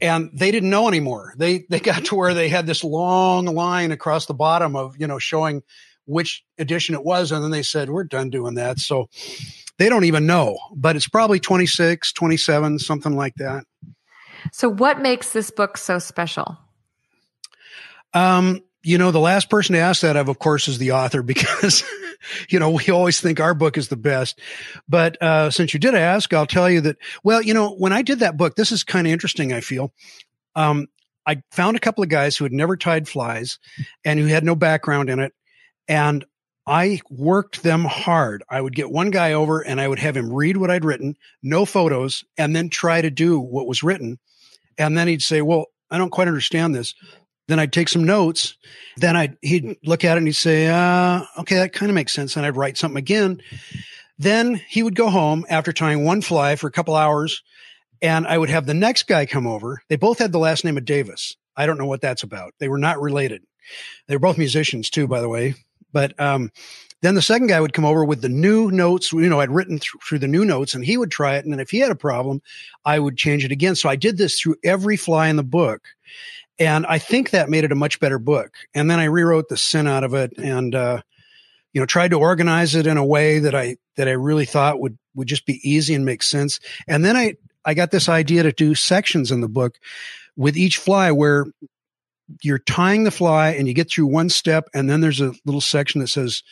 [0.00, 1.34] and they didn't know anymore.
[1.38, 5.06] They they got to where they had this long line across the bottom of you
[5.06, 5.62] know showing
[6.06, 8.78] which edition it was, and then they said we're done doing that.
[8.78, 9.08] So
[9.78, 13.64] they don't even know, but it's probably 26, 27, something like that.
[14.52, 16.58] So, what makes this book so special?
[18.12, 21.22] Um, you know, the last person to ask that of, of course, is the author
[21.24, 21.82] because,
[22.48, 24.38] you know, we always think our book is the best.
[24.88, 28.02] But uh, since you did ask, I'll tell you that, well, you know, when I
[28.02, 29.92] did that book, this is kind of interesting, I feel.
[30.54, 30.86] Um,
[31.26, 33.58] I found a couple of guys who had never tied flies
[34.04, 35.32] and who had no background in it.
[35.88, 36.24] And
[36.66, 38.42] I worked them hard.
[38.48, 41.16] I would get one guy over and I would have him read what I'd written,
[41.42, 44.18] no photos, and then try to do what was written.
[44.78, 46.94] And then he'd say, Well, I don't quite understand this.
[47.46, 48.56] Then I'd take some notes.
[48.96, 52.14] Then I'd, he'd look at it and he'd say, uh, okay, that kind of makes
[52.14, 52.36] sense.
[52.36, 53.42] And I'd write something again.
[54.18, 57.42] Then he would go home after tying one fly for a couple hours
[58.00, 59.82] and I would have the next guy come over.
[59.88, 61.36] They both had the last name of Davis.
[61.56, 62.52] I don't know what that's about.
[62.58, 63.42] They were not related.
[64.08, 65.54] They were both musicians too, by the way.
[65.94, 66.50] But um,
[67.00, 69.12] then the second guy would come over with the new notes.
[69.12, 71.44] You know, I'd written th- through the new notes, and he would try it.
[71.44, 72.42] And then if he had a problem,
[72.84, 73.76] I would change it again.
[73.76, 75.82] So I did this through every fly in the book,
[76.58, 78.54] and I think that made it a much better book.
[78.74, 81.00] And then I rewrote the sin out of it, and uh,
[81.72, 84.80] you know, tried to organize it in a way that I that I really thought
[84.80, 86.58] would would just be easy and make sense.
[86.88, 89.78] And then I I got this idea to do sections in the book
[90.36, 91.46] with each fly where
[92.42, 95.60] you're tying the fly and you get through one step and then there's a little
[95.60, 96.42] section that says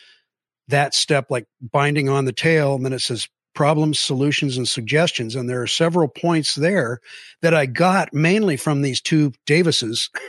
[0.67, 5.35] that step like binding on the tail and then it says problems solutions and suggestions.
[5.35, 6.99] And there are several points there
[7.41, 10.09] that i got mainly from these two davises.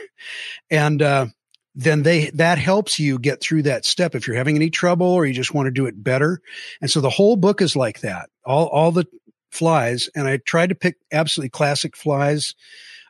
[0.71, 1.27] And uh,
[1.75, 5.25] then they that helps you get through that step if you're having any trouble or
[5.25, 6.41] you just want to do it better.
[6.81, 8.29] And so the whole book is like that.
[8.45, 9.05] All all the
[9.51, 12.55] flies and i tried to pick absolutely classic flies.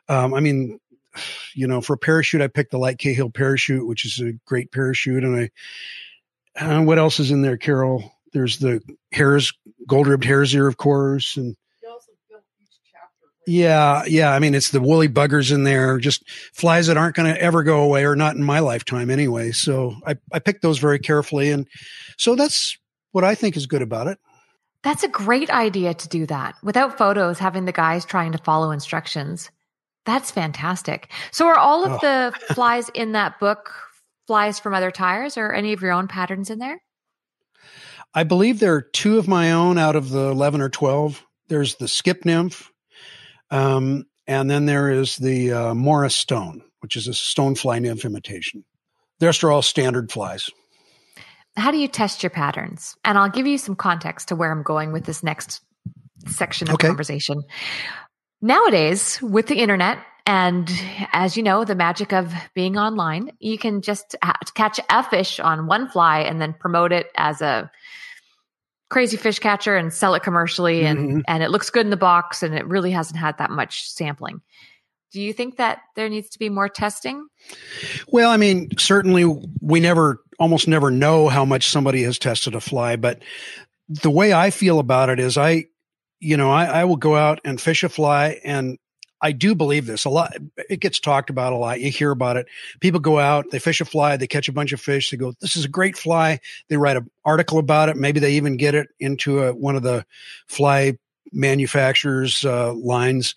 [0.08, 0.78] Um, i mean
[1.54, 4.72] you know, for a parachute, I picked the Light Cahill parachute, which is a great
[4.72, 5.24] parachute.
[5.24, 5.50] And
[6.58, 8.12] I, uh, what else is in there, Carol?
[8.32, 8.80] There's the
[9.12, 9.52] hares,
[9.86, 11.36] gold ribbed hare's ear, of course.
[11.36, 11.56] And
[13.46, 14.32] yeah, yeah.
[14.32, 17.62] I mean, it's the woolly buggers in there, just flies that aren't going to ever
[17.62, 19.52] go away or not in my lifetime anyway.
[19.52, 21.52] So I, I picked those very carefully.
[21.52, 21.68] And
[22.16, 22.76] so that's
[23.12, 24.18] what I think is good about it.
[24.82, 28.72] That's a great idea to do that without photos, having the guys trying to follow
[28.72, 29.50] instructions.
[30.06, 31.10] That's fantastic.
[31.32, 31.98] So are all of oh.
[32.00, 33.74] the flies in that book
[34.26, 36.80] flies from other tyers or any of your own patterns in there?
[38.14, 41.22] I believe there are two of my own out of the 11 or 12.
[41.48, 42.72] There's the skip nymph.
[43.50, 48.64] Um, and then there is the uh, Morris stone, which is a stonefly nymph imitation.
[49.18, 50.50] The rest are all standard flies.
[51.56, 52.96] How do you test your patterns?
[53.04, 55.62] And I'll give you some context to where I'm going with this next
[56.26, 56.88] section of okay.
[56.88, 57.42] conversation.
[58.46, 60.70] Nowadays, with the internet, and
[61.12, 64.14] as you know, the magic of being online, you can just
[64.54, 67.68] catch a fish on one fly and then promote it as a
[68.88, 71.20] crazy fish catcher and sell it commercially and mm-hmm.
[71.26, 74.40] and it looks good in the box and it really hasn't had that much sampling.
[75.10, 77.26] Do you think that there needs to be more testing?
[78.06, 79.24] Well, I mean, certainly
[79.60, 83.20] we never almost never know how much somebody has tested a fly, but
[83.88, 85.64] the way I feel about it is I
[86.20, 88.78] you know, I, I will go out and fish a fly and
[89.20, 90.36] I do believe this a lot.
[90.68, 91.80] It gets talked about a lot.
[91.80, 92.46] You hear about it.
[92.80, 95.10] People go out, they fish a fly, they catch a bunch of fish.
[95.10, 97.96] They go, "This is a great fly." They write an article about it.
[97.96, 100.04] Maybe they even get it into a, one of the
[100.46, 100.98] fly
[101.32, 103.34] manufacturers' uh, lines.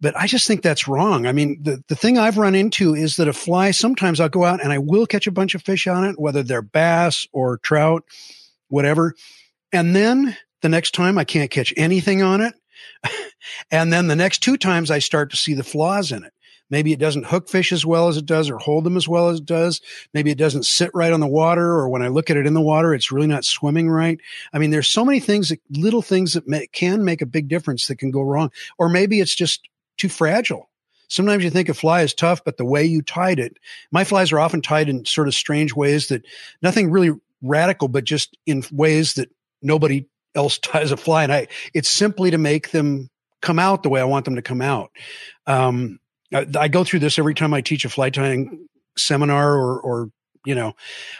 [0.00, 1.26] But I just think that's wrong.
[1.26, 4.44] I mean, the, the thing I've run into is that a fly, sometimes I'll go
[4.44, 7.58] out and I will catch a bunch of fish on it, whether they're bass or
[7.58, 8.04] trout,
[8.68, 9.14] whatever.
[9.72, 12.54] And then the next time I can't catch anything on it.
[13.70, 16.32] and then the next two times I start to see the flaws in it.
[16.70, 19.28] Maybe it doesn't hook fish as well as it does or hold them as well
[19.28, 19.80] as it does.
[20.14, 22.54] Maybe it doesn't sit right on the water or when I look at it in
[22.54, 24.20] the water, it's really not swimming right.
[24.52, 27.48] I mean, there's so many things that little things that may, can make a big
[27.48, 28.52] difference that can go wrong.
[28.78, 30.70] Or maybe it's just too fragile.
[31.08, 33.56] Sometimes you think a fly is tough, but the way you tied it,
[33.90, 36.24] my flies are often tied in sort of strange ways that
[36.62, 37.10] nothing really
[37.42, 39.28] radical, but just in ways that
[39.60, 41.24] nobody else ties a fly.
[41.24, 43.08] And I, it's simply to make them
[43.42, 44.90] come out the way I want them to come out.
[45.46, 45.98] Um,
[46.32, 50.10] I, I, go through this every time I teach a fly tying seminar or, or,
[50.44, 50.74] you know,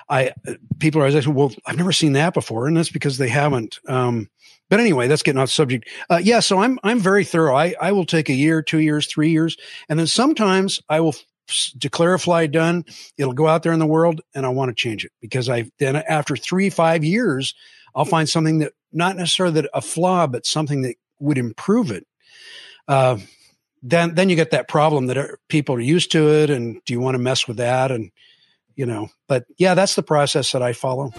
[0.08, 0.32] I,
[0.78, 2.66] people are always asking, well, I've never seen that before.
[2.66, 3.78] And that's because they haven't.
[3.88, 4.28] Um,
[4.68, 5.88] but anyway, that's getting off subject.
[6.08, 6.40] Uh, yeah.
[6.40, 7.56] So I'm, I'm very thorough.
[7.56, 9.56] I, I will take a year, two years, three years.
[9.88, 11.14] And then sometimes I will
[11.76, 12.84] declare a fly done.
[13.18, 15.70] It'll go out there in the world and I want to change it because I
[15.78, 17.54] then after three, five years,
[17.94, 22.06] I'll find something that not necessarily that a flaw, but something that would improve it.
[22.88, 23.18] Uh,
[23.82, 26.50] then, then you get that problem that are, people are used to it.
[26.50, 27.90] And do you want to mess with that?
[27.90, 28.10] And,
[28.74, 31.10] you know, but yeah, that's the process that I follow.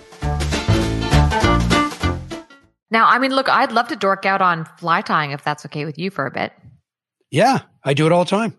[2.89, 5.84] Now, I mean, look, I'd love to dork out on fly tying if that's okay
[5.84, 6.54] with you for a bit.
[7.32, 8.58] Yeah, I do it all the time.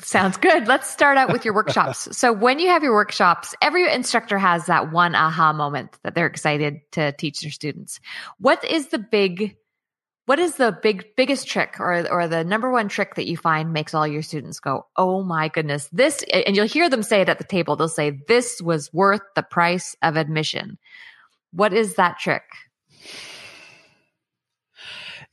[0.00, 0.66] Sounds good.
[0.66, 2.08] Let's start out with your workshops.
[2.16, 6.26] so, when you have your workshops, every instructor has that one aha moment that they're
[6.26, 8.00] excited to teach their students.
[8.38, 9.56] What is the big
[10.26, 13.72] what is the big biggest trick or or the number one trick that you find
[13.72, 17.28] makes all your students go, "Oh my goodness, this" and you'll hear them say it
[17.28, 17.76] at the table.
[17.76, 20.78] They'll say, "This was worth the price of admission."
[21.52, 22.44] What is that trick?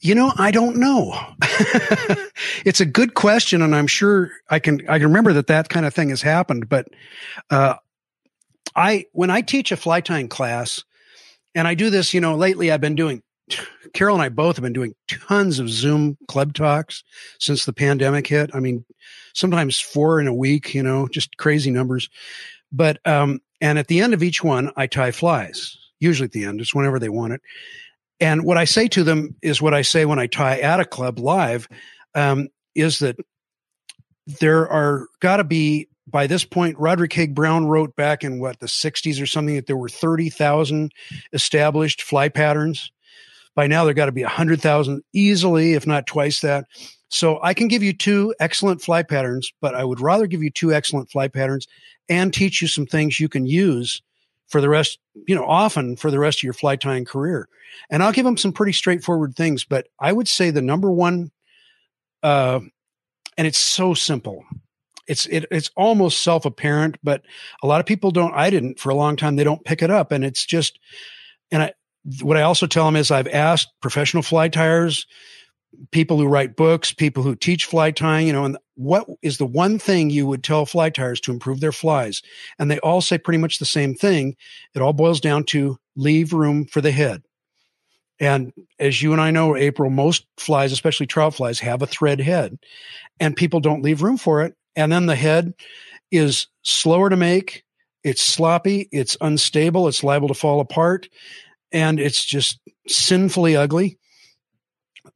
[0.02, 1.14] You know, I don't know.
[2.66, 5.86] it's a good question, and I'm sure I can I can remember that that kind
[5.86, 6.70] of thing has happened.
[6.70, 6.88] But
[7.50, 7.76] uh,
[8.76, 10.84] I when I teach a fly tying class,
[11.54, 13.24] and I do this, you know, lately I've been doing.
[13.94, 17.04] Carol and I both have been doing tons of Zoom club talks
[17.40, 18.52] since the pandemic hit.
[18.54, 18.86] I mean,
[19.34, 22.08] sometimes four in a week, you know, just crazy numbers.
[22.72, 25.76] But um, and at the end of each one, I tie flies.
[26.00, 27.42] Usually at the end, it's whenever they want it.
[28.20, 30.86] And what I say to them is what I say when I tie at a
[30.86, 31.68] club live
[32.16, 33.18] um, is that
[34.26, 38.60] there are got to be by this point, Roderick Haig Brown wrote back in what
[38.60, 40.92] the 60s or something that there were 30,000
[41.34, 42.92] established fly patterns.
[43.56, 46.66] By now, there got to be 100,000 easily, if not twice that.
[47.10, 50.52] So I can give you two excellent fly patterns, but I would rather give you
[50.52, 51.68] two excellent fly patterns
[52.08, 54.02] and teach you some things you can use
[54.50, 57.48] for the rest, you know, often for the rest of your fly tying career.
[57.90, 61.32] And I'll give them some pretty straightforward things, but I would say the number one,
[62.24, 62.60] uh,
[63.38, 64.44] and it's so simple.
[65.08, 67.24] It's it, it's almost self apparent, but
[67.64, 68.34] a lot of people don't.
[68.34, 69.36] I didn't for a long time.
[69.36, 70.80] They don't pick it up, and it's just.
[71.52, 71.74] And I,
[72.22, 75.08] what I also tell them is I've asked professional fly tyers,
[75.92, 79.46] people who write books, people who teach fly tying, you know, and what is the
[79.46, 82.22] one thing you would tell fly tyers to improve their flies?
[82.58, 84.38] And they all say pretty much the same thing.
[84.74, 87.22] It all boils down to leave room for the head.
[88.22, 92.22] And as you and I know, April, most flies, especially trout flies, have a thread
[92.22, 92.58] head,
[93.20, 94.56] and people don't leave room for it.
[94.78, 95.56] And then the head
[96.10, 97.66] is slower to make.
[98.06, 98.88] It's sloppy.
[98.94, 99.90] It's unstable.
[99.90, 101.10] It's liable to fall apart.
[101.74, 104.00] And it's just sinfully ugly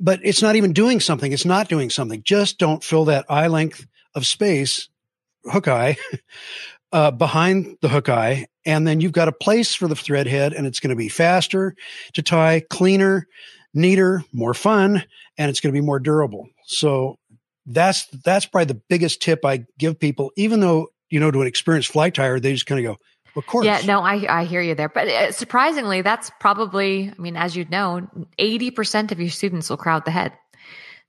[0.04, 1.32] but it's not even doing something.
[1.32, 2.22] It's not doing something.
[2.24, 4.90] Just don't fill that eye length of space,
[5.46, 5.98] hook eye,
[6.92, 8.48] uh, behind the hook eye.
[8.66, 11.08] And then you've got a place for the thread head and it's going to be
[11.08, 11.74] faster
[12.14, 13.28] to tie, cleaner,
[13.74, 15.06] neater, more fun,
[15.38, 16.50] and it's going to be more durable.
[16.66, 17.18] So
[17.66, 21.48] that's, that's probably the biggest tip I give people, even though, you know, to an
[21.48, 23.00] experienced fly tyer, they just kind of go,
[23.36, 23.66] of course.
[23.66, 24.90] Yeah, no, I, I hear you there.
[24.90, 28.08] But uh, surprisingly, that's probably, I mean, as you'd know,
[28.40, 30.34] 80% of your students will crowd the head.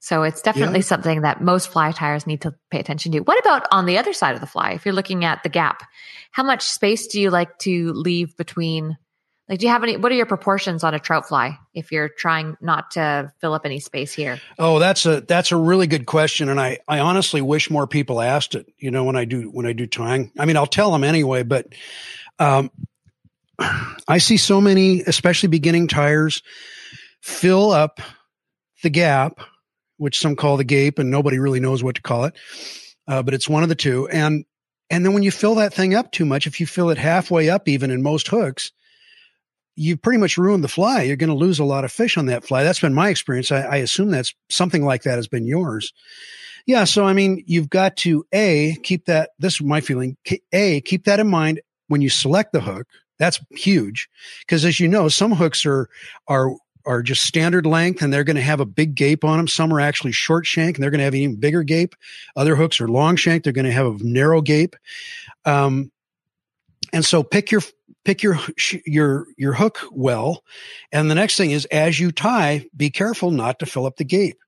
[0.00, 0.84] So it's definitely yeah.
[0.84, 3.20] something that most fly tyers need to pay attention to.
[3.20, 4.72] What about on the other side of the fly?
[4.72, 5.82] If you're looking at the gap,
[6.30, 8.98] how much space do you like to leave between
[9.48, 9.98] Like, do you have any?
[9.98, 13.66] What are your proportions on a trout fly if you're trying not to fill up
[13.66, 14.40] any space here?
[14.58, 18.22] Oh, that's a that's a really good question, and I I honestly wish more people
[18.22, 18.66] asked it.
[18.78, 21.42] You know, when I do when I do tying, I mean, I'll tell them anyway,
[21.42, 21.66] but
[22.38, 22.70] um,
[24.08, 26.42] I see so many, especially beginning tyers,
[27.20, 28.00] fill up
[28.82, 29.40] the gap,
[29.98, 32.34] which some call the gape, and nobody really knows what to call it,
[33.08, 34.46] uh, but it's one of the two, and
[34.88, 37.50] and then when you fill that thing up too much, if you fill it halfway
[37.50, 38.72] up, even in most hooks
[39.76, 41.02] you've pretty much ruined the fly.
[41.02, 42.62] You're going to lose a lot of fish on that fly.
[42.62, 43.50] That's been my experience.
[43.50, 45.92] I, I, assume that's something like that has been yours.
[46.66, 46.84] Yeah.
[46.84, 50.16] So, I mean, you've got to A, keep that, this is my feeling,
[50.52, 52.86] A, keep that in mind when you select the hook.
[53.18, 54.08] That's huge.
[54.48, 55.88] Cause as you know, some hooks are,
[56.26, 56.50] are,
[56.86, 59.48] are just standard length and they're going to have a big gape on them.
[59.48, 61.94] Some are actually short shank and they're going to have an even bigger gape.
[62.36, 63.42] Other hooks are long shank.
[63.44, 64.76] They're going to have a narrow gape.
[65.44, 65.90] Um,
[66.92, 67.62] and so pick your
[68.04, 68.38] pick your
[68.86, 70.44] your your hook well.
[70.92, 74.04] And the next thing is as you tie be careful not to fill up the
[74.04, 74.38] gape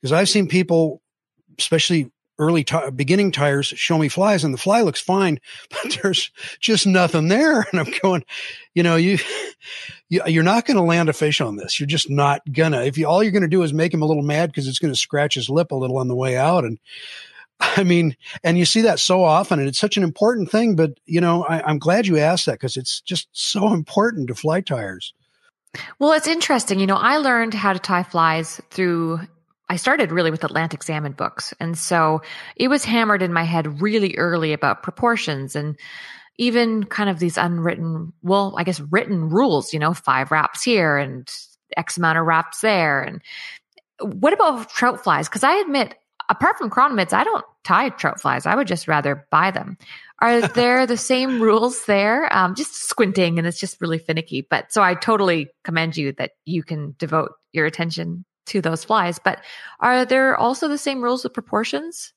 [0.00, 1.00] because i've seen people
[1.58, 5.38] especially early t- beginning tyers show me flies and the fly looks fine
[5.70, 6.30] but there's
[6.60, 7.66] just nothing there.
[7.70, 8.24] And i'm going
[8.74, 9.18] you know you,
[10.08, 11.80] you you're not going to land a fish on this.
[11.80, 12.82] You're just not gonna.
[12.82, 14.78] If you all you're going to do is make him a little mad because it's
[14.78, 16.78] going to scratch his lip a little on the way out and
[17.60, 20.76] I mean, and you see that so often, and it's such an important thing.
[20.76, 24.34] But you know, I, am glad you asked that because it's just so important to
[24.34, 25.12] fly tyers.
[25.98, 26.78] Well, it's interesting.
[26.78, 29.20] You know, I learned how to tie flies through.
[29.68, 32.22] I started really with Atlantic salmon books, and so
[32.56, 35.76] it was hammered in my head really early about proportions and
[36.36, 39.72] even kind of these unwritten, well, I guess written rules.
[39.72, 41.28] You know, five wraps here and
[41.76, 43.22] X amount of wraps there, and
[44.00, 45.28] what about trout flies?
[45.28, 45.94] Because I admit
[46.28, 48.46] apart from chironomids, I don't tie trout flies.
[48.46, 49.76] I would just rather buy them.
[50.20, 52.34] Are there the same rules there?
[52.34, 54.46] Um, just squinting and it's just really finicky.
[54.48, 59.18] But so I totally commend you that you can devote your attention to those flies.
[59.18, 59.42] But
[59.80, 62.12] are there also the same rules with proportions?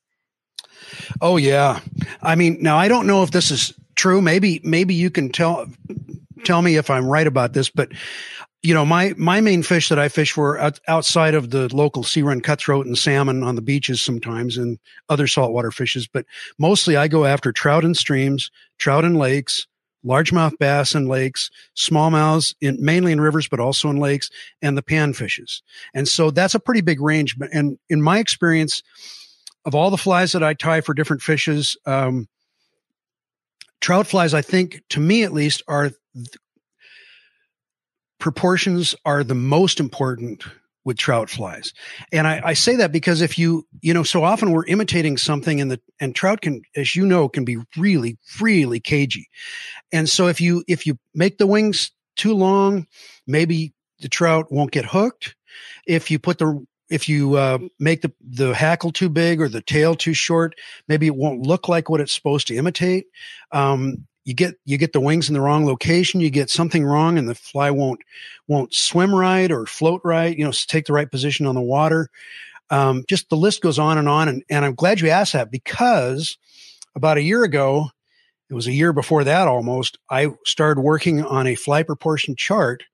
[1.20, 1.80] Oh yeah.
[2.22, 4.20] I mean, now I don't know if this is true.
[4.20, 5.66] Maybe maybe you can tell
[6.44, 7.90] tell me if I'm right about this, but
[8.62, 12.02] you know, my, my main fish that I fish for out, outside of the local
[12.02, 14.78] sea run cutthroat and salmon on the beaches sometimes and
[15.08, 16.26] other saltwater fishes, but
[16.58, 19.66] mostly I go after trout in streams, trout in lakes,
[20.04, 24.28] largemouth bass in lakes, smallmouths in mainly in rivers, but also in lakes
[24.60, 25.62] and the pan fishes.
[25.94, 27.36] And so that's a pretty big range.
[27.52, 28.82] And in my experience
[29.64, 32.28] of all the flies that I tie for different fishes, um,
[33.80, 35.92] trout flies, I think to me at least are
[38.18, 40.44] proportions are the most important
[40.84, 41.74] with trout flies.
[42.12, 45.60] And I, I, say that because if you, you know, so often we're imitating something
[45.60, 49.28] and the, and trout can, as you know, can be really, really cagey.
[49.92, 52.86] And so if you, if you make the wings too long,
[53.26, 55.36] maybe the trout won't get hooked.
[55.86, 59.60] If you put the, if you uh, make the, the hackle too big or the
[59.60, 60.54] tail too short,
[60.88, 63.06] maybe it won't look like what it's supposed to imitate.
[63.52, 67.16] Um, you get you get the wings in the wrong location you get something wrong
[67.16, 68.00] and the fly won't
[68.46, 72.10] won't swim right or float right you know take the right position on the water
[72.68, 75.50] um, just the list goes on and on and, and i'm glad you asked that
[75.50, 76.36] because
[76.94, 77.88] about a year ago
[78.50, 82.84] it was a year before that almost i started working on a fly proportion chart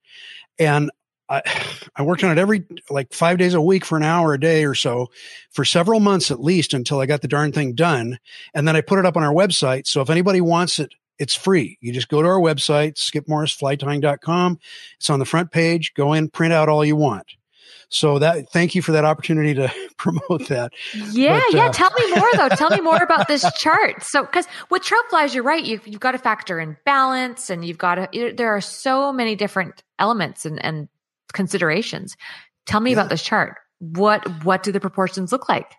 [0.61, 0.89] and
[1.28, 1.43] I,
[1.97, 4.64] I worked on it every like five days a week for an hour a day
[4.64, 5.11] or so
[5.51, 8.18] for several months at least until I got the darn thing done.
[8.53, 9.87] And then I put it up on our website.
[9.87, 11.79] So if anybody wants it it's free.
[11.81, 14.59] You just go to our website, skipmorrisflytying.com.
[14.97, 15.95] It's on the front page.
[15.95, 17.27] Go in, print out all you want.
[17.89, 20.73] So that thank you for that opportunity to promote that.
[21.12, 21.67] Yeah, but, yeah.
[21.67, 22.49] Uh, Tell me more though.
[22.49, 24.03] Tell me more about this chart.
[24.03, 25.65] So, because with trout flies, you're right.
[25.65, 28.35] You've you've got to factor in balance, and you've got to.
[28.37, 30.89] There are so many different elements and and
[31.33, 32.17] considerations.
[32.67, 32.97] Tell me yeah.
[32.97, 33.59] about this chart.
[33.79, 35.73] What what do the proportions look like?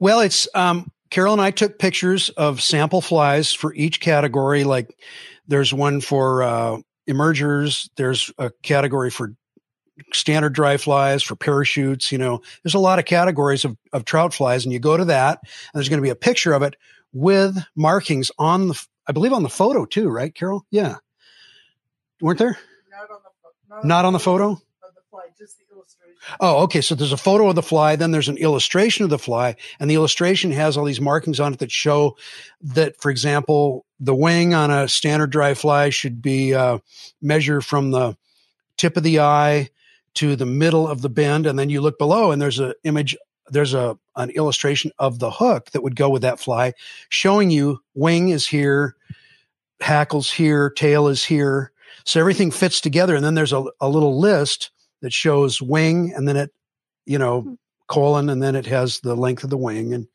[0.00, 4.64] Well, it's um, Carol and I took pictures of sample flies for each category.
[4.64, 4.98] Like
[5.46, 9.32] there's one for uh, emergers, there's a category for
[10.12, 12.10] standard dry flies, for parachutes.
[12.10, 15.04] You know, there's a lot of categories of, of trout flies, and you go to
[15.04, 16.74] that, and there's going to be a picture of it
[17.12, 20.66] with markings on the, I believe on the photo too, right, Carol?
[20.72, 20.96] Yeah.
[22.20, 22.58] Weren't there?
[22.90, 24.60] Not on the, not not on the photo?
[26.40, 26.80] Oh, okay.
[26.80, 29.90] So there's a photo of the fly, then there's an illustration of the fly, and
[29.90, 32.16] the illustration has all these markings on it that show
[32.62, 36.78] that, for example, the wing on a standard dry fly should be uh,
[37.20, 38.16] measured from the
[38.76, 39.68] tip of the eye
[40.14, 43.16] to the middle of the bend, and then you look below, and there's an image.
[43.48, 46.72] There's a an illustration of the hook that would go with that fly,
[47.08, 48.96] showing you wing is here,
[49.80, 51.72] hackles here, tail is here,
[52.04, 53.14] So everything fits together.
[53.14, 54.70] And then there's a, a little list
[55.04, 56.50] that shows wing and then it,
[57.04, 57.54] you know, hmm.
[57.88, 60.08] colon, and then it has the length of the wing and,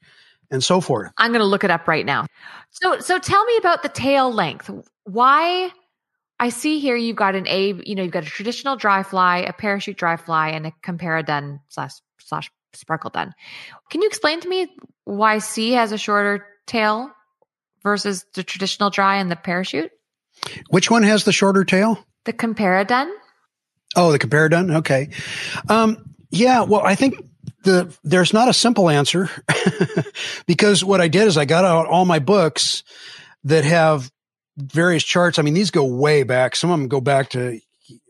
[0.49, 1.11] and so forth.
[1.19, 2.25] I'm going to look it up right now.
[2.71, 4.71] So, so tell me about the tail length.
[5.03, 5.69] Why?
[6.39, 9.37] I see here you've got an A, you know, you've got a traditional dry fly,
[9.39, 13.35] a parachute dry fly, and a comparadun slash slash sparkle dun.
[13.91, 14.75] Can you explain to me
[15.05, 17.11] why C has a shorter tail
[17.83, 19.91] versus the traditional dry and the parachute?
[20.71, 22.03] Which one has the shorter tail?
[22.25, 23.11] The comparadun.
[23.95, 24.77] Oh, the comparadun.
[24.77, 25.09] Okay.
[25.67, 26.61] Um, yeah.
[26.61, 27.15] Well, I think
[27.63, 29.29] the there's not a simple answer
[30.45, 32.83] because what I did is I got out all my books
[33.43, 34.11] that have
[34.57, 35.39] various charts.
[35.39, 36.55] I mean, these go way back.
[36.55, 37.59] Some of them go back to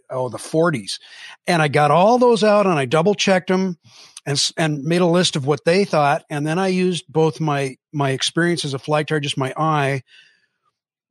[0.10, 1.00] oh the 40s,
[1.48, 3.78] and I got all those out and I double checked them
[4.26, 7.78] and and made a list of what they thought, and then I used both my
[7.94, 10.04] my experience as a fly tier, just my eye,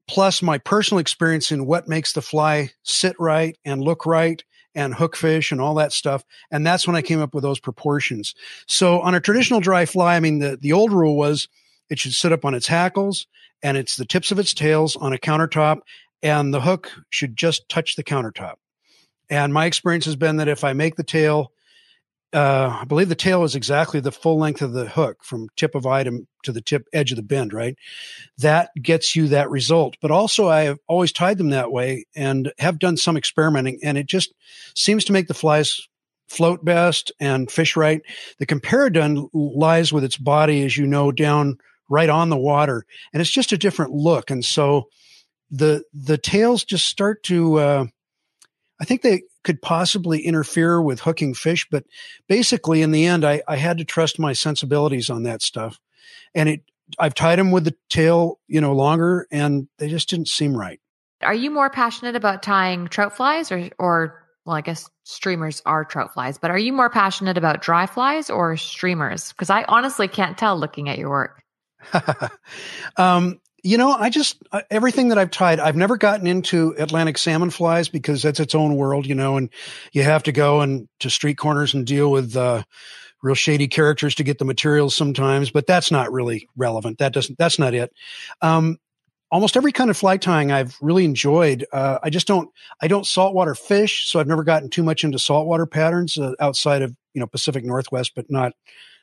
[0.08, 4.42] plus my personal experience in what makes the fly sit right and look right
[4.78, 6.24] and hook fish and all that stuff.
[6.52, 8.32] And that's when I came up with those proportions.
[8.68, 11.48] So on a traditional dry fly, I mean, the, the old rule was
[11.90, 13.26] it should sit up on its hackles
[13.60, 15.80] and it's the tips of its tails on a countertop
[16.22, 18.54] and the hook should just touch the countertop.
[19.28, 21.50] And my experience has been that if I make the tail
[22.32, 25.74] uh, I believe the tail is exactly the full length of the hook from tip
[25.74, 27.76] of item to the tip edge of the bend, right?
[28.36, 29.96] That gets you that result.
[30.00, 33.96] But also, I have always tied them that way and have done some experimenting, and
[33.96, 34.34] it just
[34.74, 35.88] seems to make the flies
[36.28, 38.02] float best and fish right.
[38.38, 41.56] The comparadun lies with its body, as you know, down
[41.88, 44.30] right on the water, and it's just a different look.
[44.30, 44.88] And so
[45.50, 47.58] the the tails just start to.
[47.58, 47.86] Uh,
[48.80, 51.66] I think they could possibly interfere with hooking fish.
[51.70, 51.84] But
[52.28, 55.80] basically, in the end, I, I had to trust my sensibilities on that stuff.
[56.34, 56.60] And it,
[56.98, 60.80] I've tied them with the tail, you know, longer and they just didn't seem right.
[61.22, 65.82] Are you more passionate about tying trout flies or, or, well, I guess streamers are
[65.82, 69.32] trout flies, but are you more passionate about dry flies or streamers?
[69.32, 71.42] Because I honestly can't tell looking at your work.
[72.98, 77.18] um, you know, I just uh, everything that I've tied, I've never gotten into Atlantic
[77.18, 79.50] salmon flies because that's its own world, you know, and
[79.92, 82.62] you have to go and to street corners and deal with uh,
[83.22, 85.50] real shady characters to get the materials sometimes.
[85.50, 86.96] But that's not really relevant.
[86.96, 87.36] That doesn't.
[87.36, 87.92] That's not it.
[88.40, 88.78] Um,
[89.30, 91.66] almost every kind of fly tying I've really enjoyed.
[91.70, 92.48] Uh, I just don't.
[92.80, 96.80] I don't saltwater fish, so I've never gotten too much into saltwater patterns uh, outside
[96.80, 98.54] of you know Pacific Northwest, but not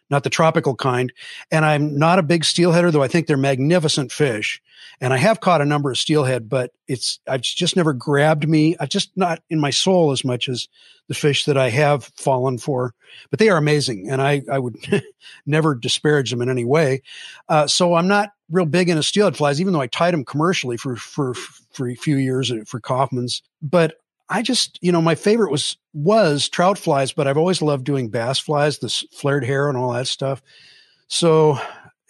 [0.10, 1.12] not the tropical kind.
[1.52, 4.62] And I'm not a big steelheader, though I think they're magnificent fish.
[5.02, 8.76] And I have caught a number of steelhead, but it's, I've just never grabbed me.
[8.80, 10.68] I've just not in my soul as much as
[11.08, 12.94] the fish that I have fallen for,
[13.30, 14.10] but they are amazing.
[14.10, 14.78] And I, I would
[15.46, 17.02] never disparage them in any way.
[17.50, 20.78] Uh, so I'm not real big into steelhead flies, even though I tied them commercially
[20.78, 23.42] for, for, for a few years for Kaufmann's.
[23.62, 23.96] But
[24.30, 28.10] I just, you know, my favorite was was trout flies, but I've always loved doing
[28.10, 30.42] bass flies, this flared hair and all that stuff.
[31.08, 31.60] So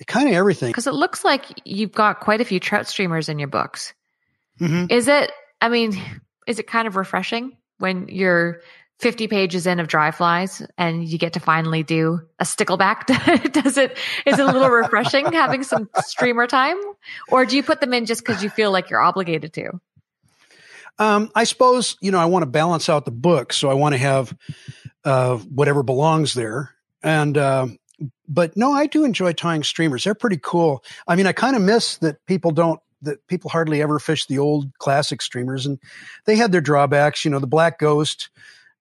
[0.07, 0.69] kind of everything.
[0.69, 3.93] Because it looks like you've got quite a few trout streamers in your books.
[4.59, 4.85] Mm-hmm.
[4.89, 5.31] Is it?
[5.61, 5.93] I mean,
[6.47, 8.61] is it kind of refreshing when you're
[8.99, 13.05] 50 pages in of dry flies and you get to finally do a stickleback?
[13.51, 13.97] Does it?
[14.25, 16.77] Is it a little refreshing having some streamer time,
[17.29, 19.79] or do you put them in just because you feel like you're obligated to?
[20.97, 23.93] Um, I suppose you know I want to balance out the book, so I want
[23.93, 24.35] to have
[25.03, 26.71] uh, whatever belongs there.
[27.03, 27.67] And uh,
[28.27, 30.03] but no, I do enjoy tying streamers.
[30.03, 30.83] They're pretty cool.
[31.07, 34.39] I mean, I kind of miss that people don't that people hardly ever fish the
[34.39, 35.79] old classic streamers, and
[36.25, 37.23] they had their drawbacks.
[37.25, 38.29] You know, the Black Ghost,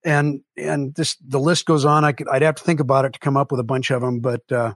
[0.05, 2.05] and and this the list goes on.
[2.05, 4.01] I could I'd have to think about it to come up with a bunch of
[4.01, 4.51] them, but.
[4.51, 4.75] Uh,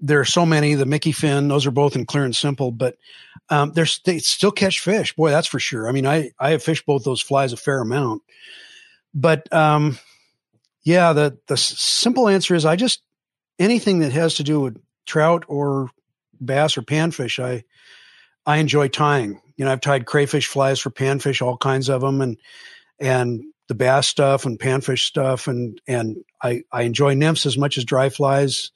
[0.00, 0.74] there are so many.
[0.74, 2.96] The Mickey Finn, those are both in clear and simple, but
[3.48, 5.14] um, they still catch fish.
[5.14, 5.88] Boy, that's for sure.
[5.88, 8.22] I mean, I I have fished both those flies a fair amount,
[9.14, 9.98] but um,
[10.82, 13.02] yeah, the the simple answer is I just
[13.58, 15.90] anything that has to do with trout or
[16.40, 17.64] bass or panfish, I
[18.44, 19.40] I enjoy tying.
[19.56, 22.36] You know, I've tied crayfish flies for panfish, all kinds of them, and
[23.00, 27.78] and the bass stuff and panfish stuff, and and I I enjoy nymphs as much
[27.78, 28.70] as dry flies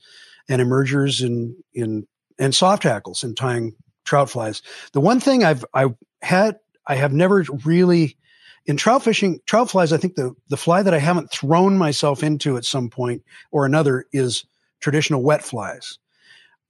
[0.50, 2.06] and emergers and in
[2.38, 3.74] and soft hackles and tying
[4.04, 4.60] trout flies.
[4.92, 5.86] The one thing I've I
[6.20, 8.18] had I have never really
[8.66, 9.92] in trout fishing trout flies.
[9.92, 13.22] I think the the fly that I haven't thrown myself into at some point
[13.52, 14.44] or another is
[14.80, 15.98] traditional wet flies.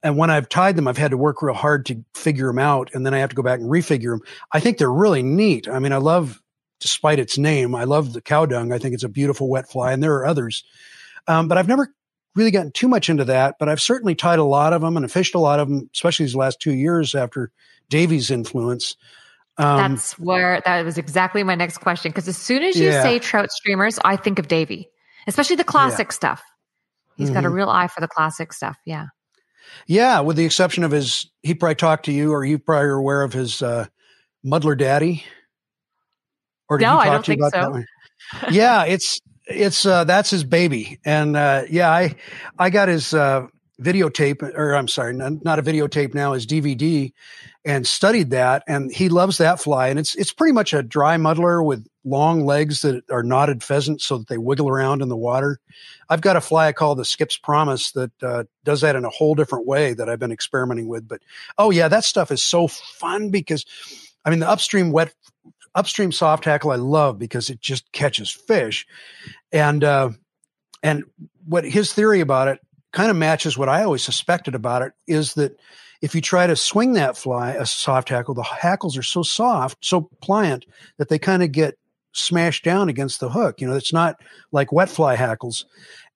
[0.03, 2.89] And when I've tied them, I've had to work real hard to figure them out,
[2.93, 4.21] and then I have to go back and refigure them.
[4.51, 5.67] I think they're really neat.
[5.67, 6.41] I mean, I love,
[6.79, 8.73] despite its name, I love the cow dung.
[8.73, 10.63] I think it's a beautiful wet fly, and there are others.
[11.27, 11.93] Um, but I've never
[12.35, 15.11] really gotten too much into that, but I've certainly tied a lot of them and
[15.11, 17.51] fished a lot of them, especially these last two years after
[17.89, 18.95] Davy's influence.
[19.57, 22.11] Um, That's where that was exactly my next question.
[22.11, 23.03] Because as soon as you yeah.
[23.03, 24.89] say trout streamers, I think of Davy,
[25.27, 26.13] especially the classic yeah.
[26.13, 26.43] stuff.
[27.17, 27.33] He's mm-hmm.
[27.35, 27.57] got a mm-hmm.
[27.57, 28.77] real eye for the classic stuff.
[28.85, 29.07] Yeah.
[29.87, 32.95] Yeah, with the exception of his, he probably talked to you, or you probably are
[32.95, 33.87] aware of his uh,
[34.43, 35.23] Muddler Daddy.
[36.69, 37.79] Or did no, he talk I don't to you think about so.
[38.41, 39.19] that yeah, it's
[39.51, 42.15] it's uh, that's his baby, and uh, yeah, I
[42.57, 43.47] I got his uh,
[43.81, 47.11] videotape, or I'm sorry, not, a videotape now, his DVD,
[47.65, 51.17] and studied that, and he loves that fly, and it's it's pretty much a dry
[51.17, 55.17] muddler with long legs that are knotted pheasant, so that they wiggle around in the
[55.17, 55.59] water.
[56.09, 59.09] I've got a fly I call the Skip's Promise that uh, does that in a
[59.09, 61.07] whole different way that I've been experimenting with.
[61.07, 61.21] But
[61.57, 63.65] oh yeah, that stuff is so fun because,
[64.25, 65.13] I mean, the upstream wet
[65.75, 68.85] upstream soft hackle I love because it just catches fish,
[69.51, 70.09] and uh,
[70.83, 71.03] and
[71.45, 72.59] what his theory about it
[72.91, 75.57] kind of matches what I always suspected about it is that
[76.01, 79.85] if you try to swing that fly, a soft hackle, the hackles are so soft,
[79.85, 80.65] so pliant
[80.97, 81.77] that they kind of get
[82.13, 83.61] smashed down against the hook.
[83.61, 84.19] You know, it's not
[84.51, 85.65] like wet fly hackles.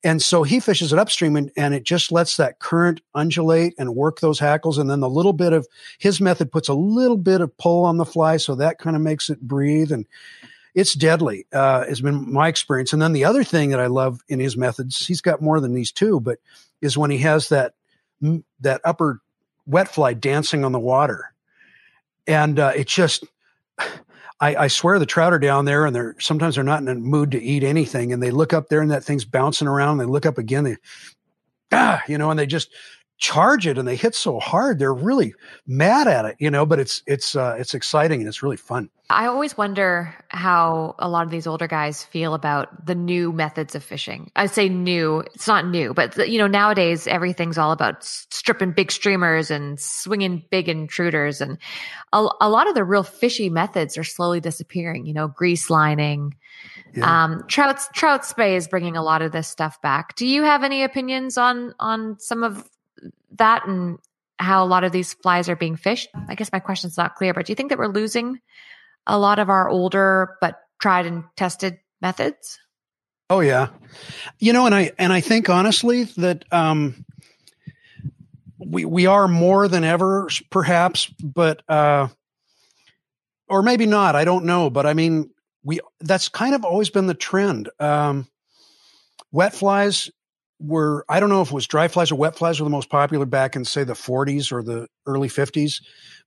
[0.05, 3.95] And so he fishes it upstream and, and it just lets that current undulate and
[3.95, 4.77] work those hackles.
[4.77, 7.97] And then the little bit of his method puts a little bit of pull on
[7.97, 8.37] the fly.
[8.37, 9.91] So that kind of makes it breathe.
[9.91, 10.05] And
[10.75, 12.93] it's deadly, uh, has been my experience.
[12.93, 15.73] And then the other thing that I love in his methods, he's got more than
[15.73, 16.37] these two, but
[16.81, 17.73] is when he has that,
[18.59, 19.21] that upper
[19.65, 21.33] wet fly dancing on the water.
[22.27, 23.23] And uh, it just,
[24.39, 26.95] I, I, swear the trout are down there and they're sometimes they're not in a
[26.95, 28.11] mood to eat anything.
[28.11, 29.99] And they look up there and that thing's bouncing around.
[29.99, 30.77] and They look up again, they,
[31.71, 32.69] ah, you know, and they just
[33.17, 35.33] charge it and they hit so hard they're really
[35.65, 38.89] mad at it you know but it's it's uh it's exciting and it's really fun
[39.09, 43.73] i always wonder how a lot of these older guys feel about the new methods
[43.73, 48.03] of fishing i say new it's not new but you know nowadays everything's all about
[48.03, 51.57] stripping big streamers and swinging big intruders and
[52.11, 56.35] a, a lot of the real fishy methods are slowly disappearing you know grease lining
[56.93, 57.25] yeah.
[57.25, 60.15] Um, trout trout spey is bringing a lot of this stuff back.
[60.15, 62.65] Do you have any opinions on on some of
[63.37, 63.97] that and
[64.39, 66.09] how a lot of these flies are being fished.
[66.27, 68.39] I guess my question's not clear, but do you think that we're losing
[69.07, 72.59] a lot of our older but tried and tested methods?
[73.29, 73.69] Oh yeah.
[74.39, 77.05] You know, and I and I think honestly that um
[78.59, 82.09] we we are more than ever perhaps, but uh
[83.47, 85.31] or maybe not, I don't know, but I mean
[85.63, 87.69] we that's kind of always been the trend.
[87.79, 88.27] Um
[89.31, 90.11] wet flies
[90.59, 92.89] were I don't know if it was dry flies or wet flies were the most
[92.89, 95.81] popular back in say the 40s or the early 50s,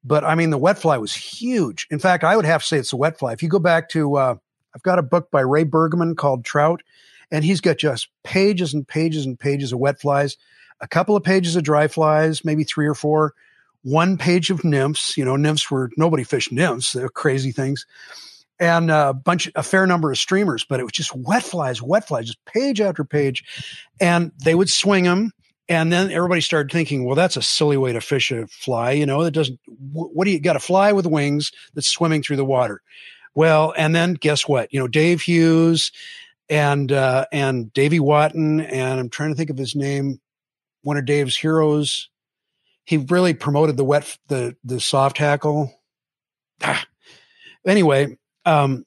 [0.05, 1.87] but I mean the wet fly was huge.
[1.91, 3.33] In fact, I would have to say it's a wet fly.
[3.33, 4.35] If you go back to uh,
[4.75, 6.83] I've got a book by Ray Bergman called Trout,
[7.31, 10.37] and he's got just pages and pages and pages of wet flies,
[10.81, 13.35] a couple of pages of dry flies, maybe three or four,
[13.83, 15.17] one page of nymphs.
[15.17, 17.87] You know, nymphs were nobody fished nymphs; they're crazy things
[18.61, 22.09] and a bunch, a fair number of streamers, but it was just wet flies, wet
[22.09, 23.45] flies, just page after page.
[24.01, 25.33] And they would swing them.
[25.69, 28.93] And then everybody started thinking, well, that's a silly way to fish a fly.
[28.93, 29.61] You know, it doesn't,
[29.93, 32.81] what do you got a fly with wings that's swimming through the water?
[33.35, 34.73] Well, and then guess what?
[34.73, 35.93] You know, Dave Hughes
[36.49, 40.21] and, uh, and Davy Wotton, and I'm trying to think of his name,
[40.83, 42.09] one of Dave's heroes.
[42.85, 45.79] He really promoted the wet, the, the soft hackle.
[46.63, 46.87] Ah.
[47.67, 48.17] Anyway,
[48.49, 48.87] um,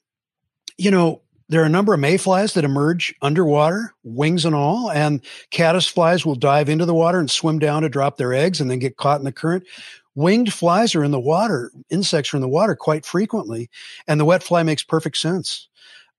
[0.78, 5.22] you know, there are a number of mayflies that emerge underwater, wings and all, and
[5.52, 8.80] caddisflies will dive into the water and swim down to drop their eggs and then
[8.80, 9.64] get caught in the current.
[10.16, 13.70] Winged flies are in the water, insects are in the water quite frequently,
[14.08, 15.68] and the wet fly makes perfect sense.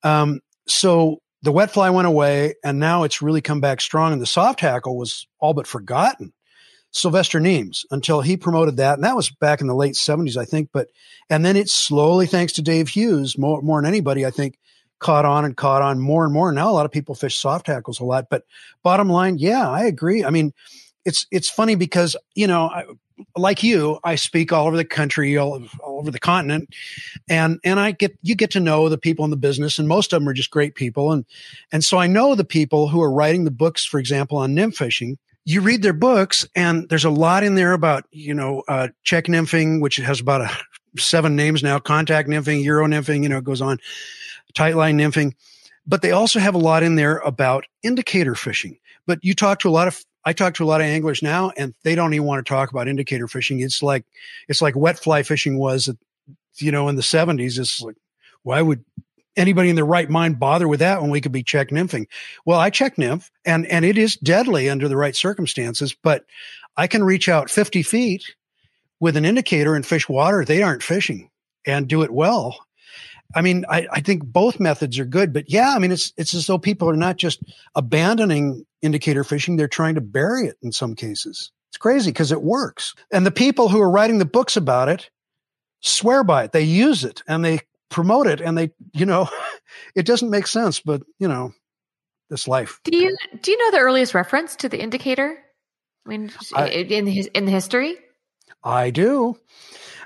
[0.05, 4.23] Um, so the wet fly went away, and now it's really come back strong, and
[4.23, 6.33] the soft hackle was all but forgotten.
[6.93, 8.95] Sylvester Nemes until he promoted that.
[8.95, 10.69] And that was back in the late 70s, I think.
[10.73, 10.89] But,
[11.31, 14.59] and then it slowly, thanks to Dave Hughes, more, more than anybody, I think,
[14.99, 16.53] caught on and caught on more and more.
[16.53, 18.27] Now a lot of people fish soft hackles a lot.
[18.31, 18.45] But
[18.83, 20.25] bottom line, yeah, I agree.
[20.25, 20.53] I mean,
[21.05, 22.85] it's, it's funny because, you know, I,
[23.37, 26.75] like you, I speak all over the country, all, all over the continent,
[27.29, 30.13] and and I get you get to know the people in the business, and most
[30.13, 31.25] of them are just great people, and
[31.71, 34.77] and so I know the people who are writing the books, for example, on nymph
[34.77, 38.89] fishing, you read their books and there's a lot in there about, you know, uh,
[39.03, 40.51] check nymphing, which has about a,
[41.01, 43.79] seven names now, contact nymphing, euro nymphing, you know, it goes on,
[44.55, 45.33] tight line nymphing.
[45.87, 48.79] But they also have a lot in there about indicator fishing.
[49.07, 51.51] But you talk to a lot of, I talk to a lot of anglers now
[51.57, 53.61] and they don't even want to talk about indicator fishing.
[53.61, 54.05] It's like,
[54.49, 55.91] it's like wet fly fishing was,
[56.59, 57.59] you know, in the seventies.
[57.59, 57.97] It's like,
[58.45, 58.85] why would
[59.37, 62.07] anybody in their right mind bother with that when we could be check nymphing?
[62.45, 66.25] Well, I check nymph and, and it is deadly under the right circumstances, but
[66.77, 68.35] I can reach out 50 feet
[69.01, 70.45] with an indicator and fish water.
[70.45, 71.31] They aren't fishing.
[71.67, 72.67] and do it well.
[73.35, 76.35] I mean, I, I think both methods are good, but yeah, I mean, it's, it's
[76.35, 77.43] as though people are not just
[77.75, 79.57] abandoning indicator fishing.
[79.57, 81.51] They're trying to bury it in some cases.
[81.71, 82.95] It's crazy because it works.
[83.11, 85.09] And the people who are writing the books about it
[85.81, 86.53] swear by it.
[86.53, 87.61] They use it and they
[87.93, 89.29] promote it and they, you know,
[89.95, 91.53] it doesn't make sense, but you know,
[92.31, 92.81] this life.
[92.85, 95.39] Do you, do you know the earliest reference to the indicator?
[96.05, 97.97] I mean, I, in his, in the history?
[98.65, 99.37] I do.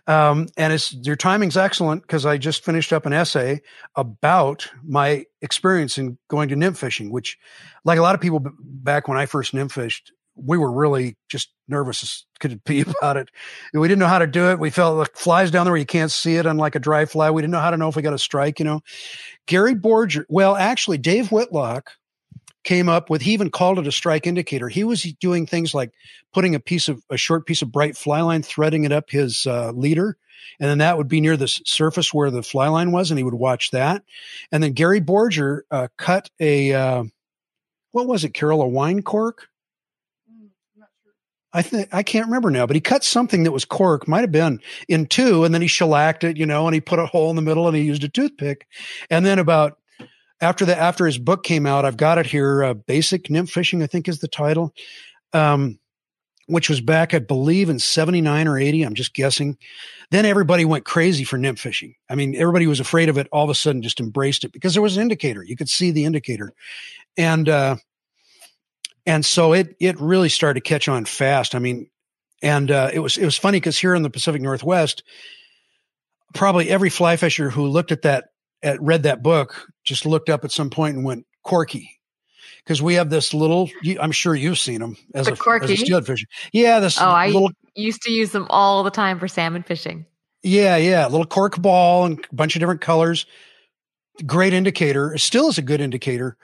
[0.06, 3.62] Um, and it's your timing's excellent because I just finished up an essay
[3.96, 7.38] about my experience in going to nymph fishing, which,
[7.84, 11.50] like a lot of people back when I first nymph fished, we were really just
[11.68, 13.30] nervous as could be about it.
[13.72, 14.58] We didn't know how to do it.
[14.58, 17.30] We felt like flies down there where you can't see it, unlike a dry fly.
[17.30, 18.80] We didn't know how to know if we got a strike, you know.
[19.46, 21.92] Gary Borger, well, actually, Dave Whitlock,
[22.66, 25.92] came up with he even called it a strike indicator he was doing things like
[26.34, 29.46] putting a piece of a short piece of bright fly line threading it up his
[29.46, 30.18] uh, leader
[30.58, 33.24] and then that would be near the surface where the fly line was and he
[33.24, 34.02] would watch that
[34.50, 37.04] and then gary borger uh, cut a uh,
[37.92, 39.46] what was it carol a wine cork
[41.56, 44.30] I think I can't remember now, but he cut something that was cork, might have
[44.30, 47.30] been in two, and then he shellacked it, you know, and he put a hole
[47.30, 48.66] in the middle and he used a toothpick.
[49.08, 49.78] And then about
[50.42, 52.62] after the after his book came out, I've got it here.
[52.62, 54.74] Uh, Basic Nymph Fishing, I think, is the title.
[55.32, 55.78] Um,
[56.48, 58.82] which was back, I believe, in 79 or 80.
[58.82, 59.56] I'm just guessing.
[60.10, 61.96] Then everybody went crazy for nymph fishing.
[62.08, 63.26] I mean, everybody was afraid of it.
[63.32, 65.42] All of a sudden, just embraced it because there was an indicator.
[65.42, 66.52] You could see the indicator.
[67.16, 67.76] And, uh,
[69.06, 71.54] and so it, it really started to catch on fast.
[71.54, 71.88] I mean,
[72.42, 75.02] and, uh, it was, it was funny because here in the Pacific Northwest,
[76.34, 78.26] probably every fly fisher who looked at that
[78.62, 81.98] at, read that book just looked up at some point and went corky
[82.64, 83.70] because we have this little.
[84.00, 85.64] I'm sure you've seen them as, the a, corky.
[85.64, 86.26] as a steelhead fisher.
[86.52, 87.00] Yeah, this.
[87.00, 90.06] Oh, I little, used to use them all the time for salmon fishing.
[90.42, 93.26] Yeah, yeah, little cork ball and a bunch of different colors.
[94.24, 95.14] Great indicator.
[95.14, 96.36] It still is a good indicator.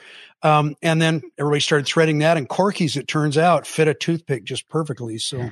[0.42, 4.44] Um, and then everybody started threading that, and corkies, it turns out, fit a toothpick
[4.44, 5.18] just perfectly.
[5.18, 5.50] So,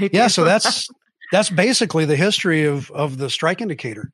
[0.00, 0.88] yeah, so that's
[1.30, 4.10] that's basically the history of of the strike indicator.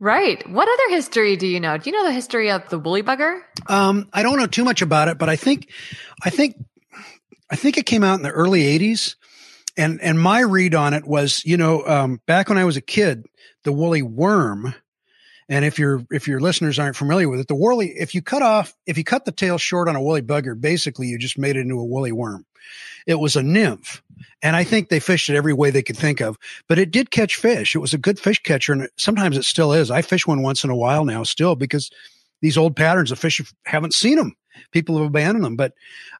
[0.00, 0.46] Right.
[0.50, 1.78] What other history do you know?
[1.78, 3.40] Do you know the history of the woolly bugger?
[3.68, 5.70] Um, I don't know too much about it, but I think,
[6.22, 6.56] I think,
[7.50, 9.16] I think it came out in the early '80s,
[9.76, 12.82] and and my read on it was, you know, um, back when I was a
[12.82, 13.24] kid,
[13.62, 14.74] the woolly worm.
[15.48, 18.42] And if your if your listeners aren't familiar with it, the woolly if you cut
[18.42, 21.56] off if you cut the tail short on a woolly bugger, basically you just made
[21.56, 22.46] it into a woolly worm.
[23.06, 24.02] It was a nymph.
[24.42, 26.38] And I think they fished it every way they could think of,
[26.68, 27.74] but it did catch fish.
[27.74, 28.72] It was a good fish catcher.
[28.72, 29.90] And sometimes it still is.
[29.90, 31.90] I fish one once in a while now still because
[32.40, 34.36] these old patterns of fish haven't seen them.
[34.70, 35.56] People have abandoned them.
[35.56, 35.72] But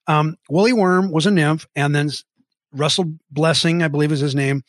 [0.07, 1.67] um, Woolly Worm was a nymph.
[1.77, 2.11] And then
[2.73, 4.65] Russell Blessing, I believe is his name,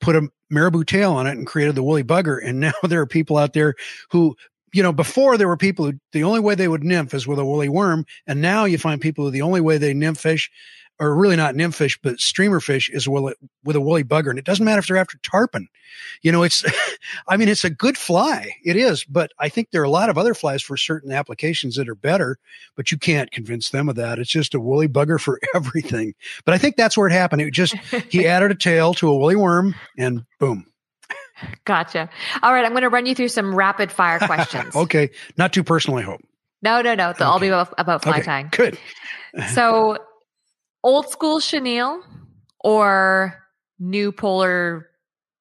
[0.00, 2.38] put a marabou tail on it and created the woolly bugger.
[2.44, 3.74] And now there are people out there
[4.10, 4.36] who
[4.72, 7.38] you know, before there were people who the only way they would nymph is with
[7.38, 10.50] a woolly worm, and now you find people who the only way they nymph fish
[10.98, 14.30] or really not nymph fish, but streamer fish is with a woolly bugger.
[14.30, 15.68] And it doesn't matter if they're after tarpon.
[16.22, 16.64] You know, it's,
[17.28, 18.50] I mean, it's a good fly.
[18.64, 21.76] It is, but I think there are a lot of other flies for certain applications
[21.76, 22.38] that are better,
[22.76, 24.18] but you can't convince them of that.
[24.18, 26.14] It's just a woolly bugger for everything.
[26.44, 27.42] But I think that's where it happened.
[27.42, 27.74] It just,
[28.08, 30.66] he added a tail to a woolly worm and boom.
[31.66, 32.08] Gotcha.
[32.42, 32.64] All right.
[32.64, 34.74] I'm going to run you through some rapid fire questions.
[34.74, 35.10] okay.
[35.36, 36.22] Not too personal, I hope.
[36.62, 37.12] No, no, no.
[37.12, 37.24] They'll okay.
[37.24, 38.22] all be about, about fly okay.
[38.22, 38.48] tying.
[38.50, 38.78] Good.
[39.52, 39.98] so
[40.86, 42.00] old school chenille
[42.60, 43.34] or
[43.78, 44.88] new polar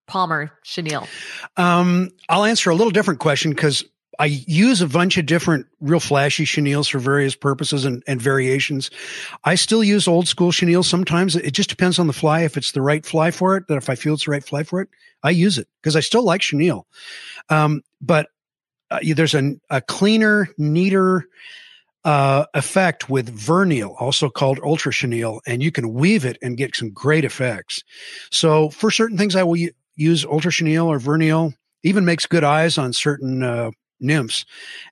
[0.07, 1.07] Palmer chenille?
[1.55, 3.85] Um, I'll answer a little different question because
[4.17, 8.89] I use a bunch of different real flashy chenilles for various purposes and, and, variations.
[9.43, 11.35] I still use old school chenilles sometimes.
[11.35, 12.41] It just depends on the fly.
[12.41, 14.63] If it's the right fly for it, that if I feel it's the right fly
[14.63, 14.89] for it,
[15.21, 16.87] I use it because I still like chenille.
[17.49, 18.29] Um, but
[18.89, 21.25] uh, there's a, a cleaner, neater,
[22.06, 26.76] uh, effect with Vernille, also called ultra chenille, and you can weave it and get
[26.76, 27.84] some great effects.
[28.32, 29.58] So for certain things, I will
[29.95, 31.53] use ultra chenille or Vernille.
[31.84, 34.45] Even makes good eyes on certain uh, nymphs,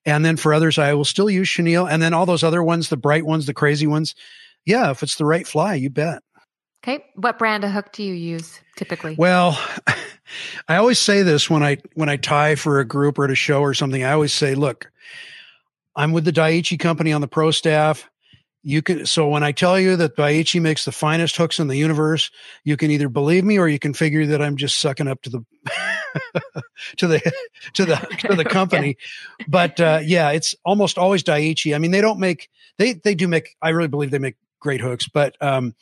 [0.06, 1.88] and then for others, I will still use chenille.
[1.88, 4.14] And then all those other ones, the bright ones, the crazy ones,
[4.66, 6.22] yeah, if it's the right fly, you bet.
[6.84, 9.16] Okay, what brand of hook do you use typically?
[9.18, 9.60] Well,
[10.68, 13.36] I always say this when I when I tie for a group or at a
[13.36, 14.04] show or something.
[14.04, 14.92] I always say, look
[15.96, 18.10] I'm with the Daiichi company on the pro staff.
[18.66, 21.76] You can, so when I tell you that Daiichi makes the finest hooks in the
[21.76, 22.32] universe,
[22.64, 25.30] you can either believe me or you can figure that I'm just sucking up to
[25.30, 25.46] the,
[26.98, 27.34] to the,
[27.74, 28.98] to the, to the company.
[29.48, 31.76] But, uh, yeah, it's almost always Daiichi.
[31.76, 34.80] I mean, they don't make, they, they do make, I really believe they make great
[34.80, 35.76] hooks, but, um,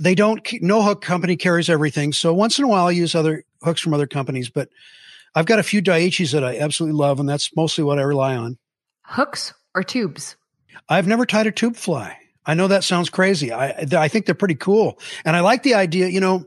[0.00, 0.40] they don't.
[0.62, 2.14] No hook company carries everything.
[2.14, 4.48] So once in a while, I use other hooks from other companies.
[4.48, 4.70] But
[5.34, 8.34] I've got a few Daiichis that I absolutely love, and that's mostly what I rely
[8.34, 8.58] on.
[9.10, 10.36] Hooks or tubes?
[10.88, 12.16] I've never tied a tube fly.
[12.46, 13.52] I know that sounds crazy.
[13.52, 16.08] I I think they're pretty cool, and I like the idea.
[16.08, 16.46] You know,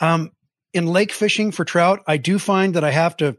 [0.00, 0.30] um,
[0.72, 3.36] in lake fishing for trout, I do find that I have to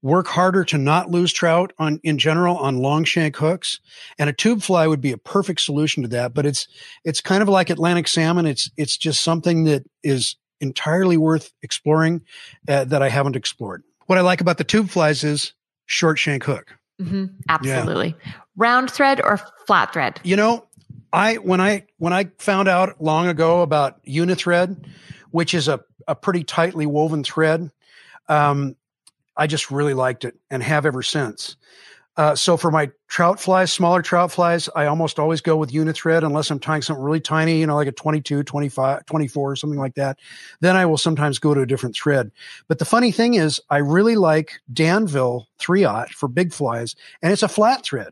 [0.00, 3.80] work harder to not lose trout on in general on long shank hooks
[4.16, 6.68] and a tube fly would be a perfect solution to that but it's
[7.04, 12.22] it's kind of like atlantic salmon it's it's just something that is entirely worth exploring
[12.68, 15.52] uh, that i haven't explored what i like about the tube flies is
[15.86, 17.26] short shank hook mm-hmm.
[17.48, 18.32] absolutely yeah.
[18.56, 20.64] round thread or flat thread you know
[21.12, 24.86] i when i when i found out long ago about unithread
[25.30, 27.70] which is a, a pretty tightly woven thread
[28.28, 28.76] um,
[29.38, 31.56] I just really liked it and have ever since.
[32.18, 36.24] Uh, so for my trout flies, smaller trout flies, I almost always go with unithread
[36.24, 39.78] unless I'm tying something really tiny, you know, like a 22, 25, 24, or something
[39.78, 40.18] like that.
[40.60, 42.32] Then I will sometimes go to a different thread.
[42.66, 47.44] But the funny thing is I really like Danville 3-aught for big flies and it's
[47.44, 48.10] a flat thread.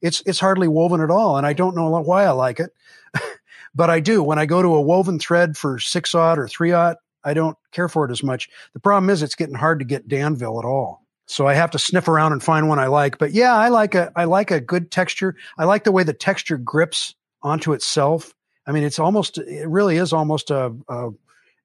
[0.00, 1.36] It's, it's hardly woven at all.
[1.36, 2.70] And I don't know why I like it,
[3.74, 4.22] but I do.
[4.22, 8.04] When I go to a woven thread for 6-aught or 3-aught, I don't care for
[8.04, 8.48] it as much.
[8.74, 11.07] The problem is it's getting hard to get Danville at all.
[11.28, 13.18] So I have to sniff around and find one I like.
[13.18, 15.36] But yeah, I like a I like a good texture.
[15.58, 18.34] I like the way the texture grips onto itself.
[18.66, 21.10] I mean, it's almost it really is almost a, a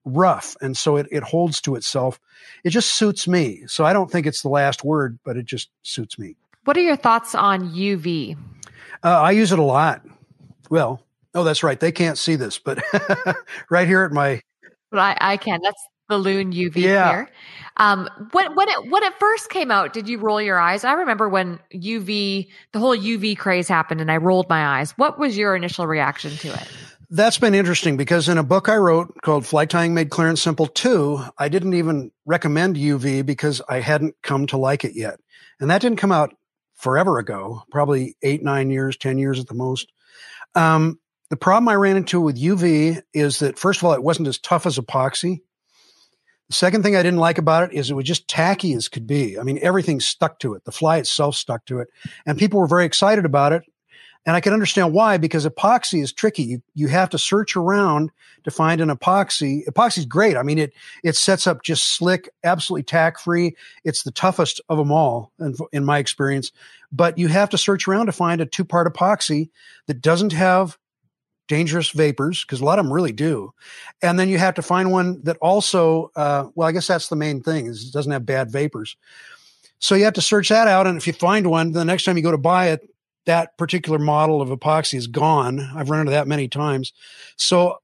[0.05, 2.19] rough, and so it it holds to itself.
[2.65, 3.63] It just suits me.
[3.67, 6.35] So I don't think it's the last word, but it just suits me.
[6.65, 8.37] What are your thoughts on UV?
[9.03, 10.01] Uh, I use it a lot.
[10.69, 11.01] Well,
[11.35, 11.79] oh, that's right.
[11.79, 12.81] They can't see this, but
[13.69, 14.41] right here at my
[14.93, 15.59] but I, I can.
[15.63, 17.09] That's the Loon UV yeah.
[17.09, 17.29] here.
[17.77, 20.83] Um, when when it when it first came out, did you roll your eyes?
[20.83, 24.91] I remember when UV, the whole UV craze happened, and I rolled my eyes.
[24.91, 26.67] What was your initial reaction to it?
[27.09, 30.39] That's been interesting because in a book I wrote called Fly Tying Made Clear and
[30.39, 35.19] Simple 2, I didn't even recommend UV because I hadn't come to like it yet.
[35.59, 36.33] And that didn't come out
[36.73, 39.91] forever ago, probably eight, nine years, 10 years at the most.
[40.55, 40.99] Um,
[41.29, 44.39] the problem I ran into with UV is that, first of all, it wasn't as
[44.39, 45.41] tough as epoxy.
[46.49, 49.07] The second thing I didn't like about it is it was just tacky as could
[49.07, 49.39] be.
[49.39, 50.65] I mean, everything stuck to it.
[50.65, 51.87] The fly itself stuck to it.
[52.25, 53.63] And people were very excited about it.
[54.25, 56.43] And I can understand why, because epoxy is tricky.
[56.43, 58.09] You, you have to search around
[58.45, 59.65] to find an epoxy.
[59.67, 60.37] Epoxy is great.
[60.37, 60.73] I mean, it,
[61.03, 63.55] it sets up just slick, absolutely tack free.
[63.83, 66.51] It's the toughest of them all in, in my experience,
[66.91, 69.49] but you have to search around to find a two part epoxy
[69.87, 70.77] that doesn't have
[71.47, 73.53] dangerous vapors because a lot of them really do.
[74.01, 77.15] And then you have to find one that also uh, well i guess that's the
[77.15, 78.95] main thing is it doesn't have bad vapors.
[79.79, 82.17] So you have to search that out and if you find one the next time
[82.17, 82.89] you go to buy it
[83.25, 85.59] that particular model of epoxy is gone.
[85.75, 86.91] I've run into that many times.
[87.37, 87.77] So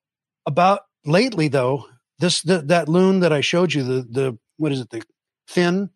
[0.45, 1.86] about lately though
[2.20, 5.01] this the, that loon that i showed you the the what is it the
[5.47, 5.89] thin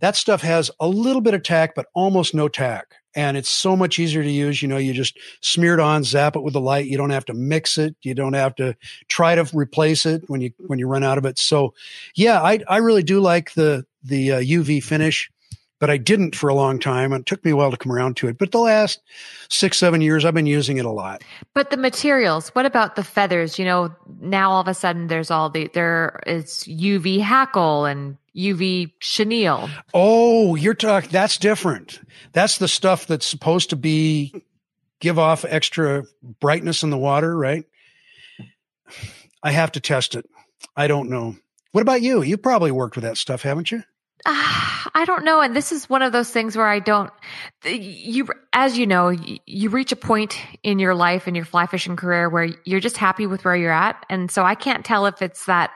[0.00, 3.76] that stuff has a little bit of tack but almost no tack and it's so
[3.76, 4.62] much easier to use.
[4.62, 6.86] You know, you just smear it on, zap it with the light.
[6.86, 7.94] You don't have to mix it.
[8.02, 8.76] You don't have to
[9.08, 11.38] try to replace it when you when you run out of it.
[11.38, 11.74] So,
[12.14, 15.30] yeah, I I really do like the the uh, UV finish,
[15.78, 17.12] but I didn't for a long time.
[17.12, 18.38] It took me a while to come around to it.
[18.38, 19.00] But the last
[19.48, 21.22] six seven years, I've been using it a lot.
[21.54, 22.48] But the materials.
[22.50, 23.58] What about the feathers?
[23.58, 28.16] You know, now all of a sudden there's all the there is UV hackle and
[28.36, 29.68] UV chenille.
[29.92, 32.00] Oh, you're talking, that's different.
[32.32, 34.32] That's the stuff that's supposed to be
[35.00, 36.04] give off extra
[36.40, 37.64] brightness in the water, right?
[39.42, 40.28] I have to test it.
[40.76, 41.36] I don't know.
[41.72, 42.22] What about you?
[42.22, 43.82] You probably worked with that stuff, haven't you?
[44.24, 44.32] Uh,
[44.94, 45.40] I don't know.
[45.40, 47.10] And this is one of those things where I don't,
[47.64, 49.14] you, as you know,
[49.46, 52.96] you reach a point in your life in your fly fishing career where you're just
[52.96, 54.04] happy with where you're at.
[54.10, 55.70] And so I can't tell if it's that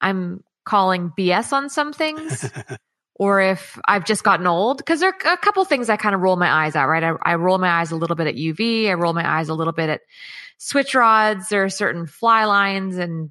[0.00, 2.50] I'm calling BS on some things
[3.14, 4.78] or if I've just gotten old.
[4.78, 7.02] Because there are a couple things I kind of roll my eyes at, right?
[7.02, 8.88] I, I, roll my eyes a little bit at UV.
[8.88, 10.00] I roll my eyes a little bit at
[10.58, 11.48] switch rods.
[11.48, 13.30] There are certain fly lines and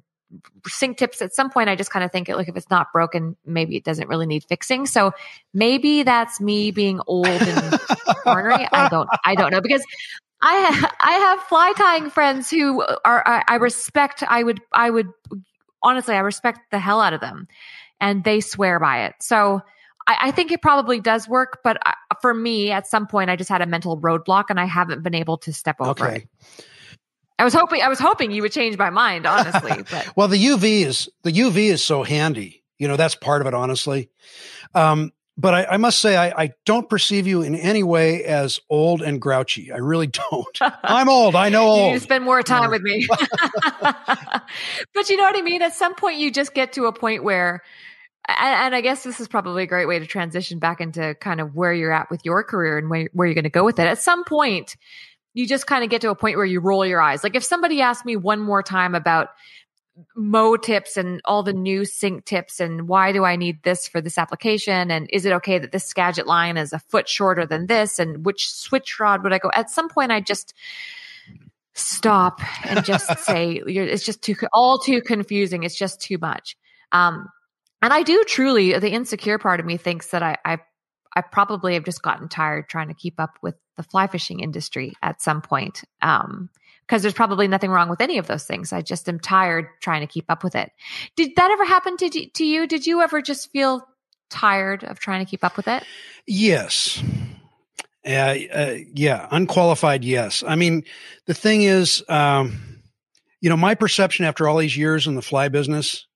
[0.66, 1.20] sink tips.
[1.20, 3.76] At some point, I just kind of think, it like, if it's not broken, maybe
[3.76, 4.86] it doesn't really need fixing.
[4.86, 5.12] So
[5.52, 7.80] maybe that's me being old and
[8.24, 8.66] ornery.
[8.72, 9.84] I don't, I don't know because
[10.42, 14.24] I ha- I have fly tying friends who are I, I respect.
[14.26, 15.08] I would I would
[15.82, 17.48] honestly, I respect the hell out of them
[18.00, 19.14] and they swear by it.
[19.20, 19.62] So
[20.06, 21.60] I, I think it probably does work.
[21.64, 24.64] But I, for me, at some point, I just had a mental roadblock and I
[24.64, 26.16] haven't been able to step over okay.
[26.16, 26.66] it.
[27.38, 29.82] I was hoping I was hoping you would change my mind, honestly.
[29.90, 32.62] But well, the UV is the UV is so handy.
[32.78, 34.10] You know, that's part of it, honestly.
[34.74, 38.60] Um, but I, I, must say, I, I, don't perceive you in any way as
[38.68, 39.72] old and grouchy.
[39.72, 40.58] I really don't.
[40.82, 41.34] I'm old.
[41.34, 41.92] I know old.
[41.94, 43.06] You spend more time with me.
[43.80, 45.62] but you know what I mean?
[45.62, 47.62] At some point, you just get to a point where,
[48.28, 51.40] and, and, I guess this is probably a great way to transition back into kind
[51.40, 53.78] of where you're at with your career and where, where you're going to go with
[53.78, 53.86] it.
[53.86, 54.76] At some point,
[55.34, 57.24] you just kind of get to a point where you roll your eyes.
[57.24, 59.28] Like if somebody asked me one more time about
[60.16, 64.00] Mow tips and all the new sink tips and why do I need this for
[64.00, 67.66] this application and is it okay that this Skagit line is a foot shorter than
[67.66, 69.50] this and which switch rod would I go?
[69.52, 70.54] At some point, I just
[71.74, 75.62] stop and just say it's just too all too confusing.
[75.62, 76.56] It's just too much.
[76.90, 77.28] Um,
[77.82, 80.58] and I do truly the insecure part of me thinks that I, I
[81.14, 84.94] I probably have just gotten tired trying to keep up with the fly fishing industry
[85.02, 85.82] at some point.
[86.00, 86.48] Um,
[86.92, 88.70] because there's probably nothing wrong with any of those things.
[88.70, 90.70] I just am tired trying to keep up with it.
[91.16, 92.66] Did that ever happen to, to you?
[92.66, 93.88] Did you ever just feel
[94.28, 95.84] tired of trying to keep up with it?
[96.26, 97.02] Yes.
[98.06, 100.04] Uh, uh, yeah, unqualified.
[100.04, 100.44] Yes.
[100.46, 100.84] I mean,
[101.24, 102.60] the thing is, um,
[103.40, 106.06] you know, my perception after all these years in the fly business,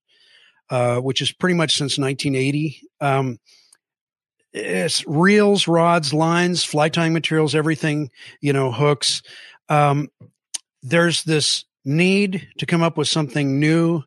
[0.69, 3.39] uh, which is pretty much since 1980, um,
[4.53, 8.11] it's reels, rods, lines, fly tying materials, everything,
[8.43, 9.23] you know, hooks.
[9.71, 10.09] Um,
[10.87, 14.03] there's this need to come up with something new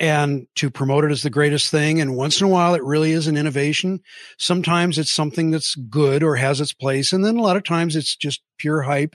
[0.00, 2.00] and to promote it as the greatest thing.
[2.00, 4.00] And once in a while, it really is an innovation.
[4.38, 7.12] Sometimes it's something that's good or has its place.
[7.12, 9.14] And then a lot of times it's just pure hype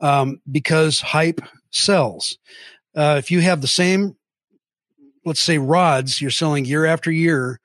[0.00, 2.38] um, because hype sells.
[2.96, 4.16] Uh, if you have the same,
[5.24, 7.60] let's say, rods you're selling year after year,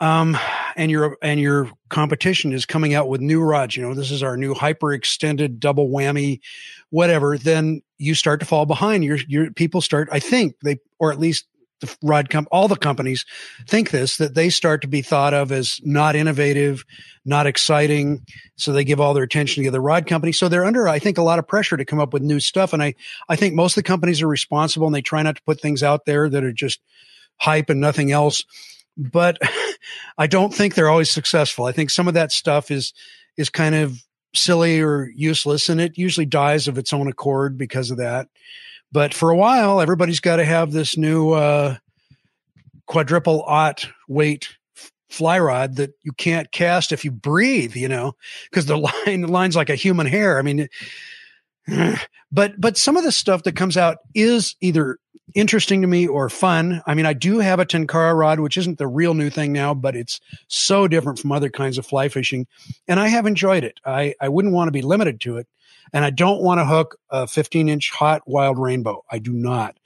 [0.00, 0.36] um,
[0.76, 4.22] and your and your competition is coming out with new rods, you know, this is
[4.22, 6.40] our new hyper extended double whammy,
[6.90, 9.04] whatever, then you start to fall behind.
[9.04, 11.46] Your your people start, I think they, or at least
[11.80, 13.24] the rod comp, all the companies
[13.68, 16.84] think this that they start to be thought of as not innovative,
[17.24, 18.24] not exciting.
[18.56, 20.32] So they give all their attention to the rod company.
[20.32, 22.72] So they're under, I think, a lot of pressure to come up with new stuff.
[22.72, 22.94] And I,
[23.28, 25.82] I think most of the companies are responsible and they try not to put things
[25.82, 26.80] out there that are just
[27.36, 28.44] hype and nothing else
[28.98, 29.38] but
[30.18, 31.64] I don't think they're always successful.
[31.64, 32.92] I think some of that stuff is
[33.36, 33.96] is kind of
[34.34, 38.28] silly or useless, and it usually dies of its own accord because of that.
[38.90, 41.76] But for a while, everybody's got to have this new uh,
[42.86, 44.48] quadruple aught weight
[45.10, 48.14] fly rod that you can't cast if you breathe, you know,
[48.50, 48.76] because the
[49.06, 50.38] line the line's like a human hair.
[50.38, 50.68] I mean,
[52.32, 54.98] but but some of the stuff that comes out is either
[55.34, 56.82] interesting to me or fun.
[56.86, 59.74] I mean, I do have a Tenkara rod, which isn't the real new thing now,
[59.74, 62.46] but it's so different from other kinds of fly fishing.
[62.86, 63.80] And I have enjoyed it.
[63.84, 65.46] I, I wouldn't want to be limited to it.
[65.92, 69.04] And I don't want to hook a 15 inch hot wild rainbow.
[69.10, 69.76] I do not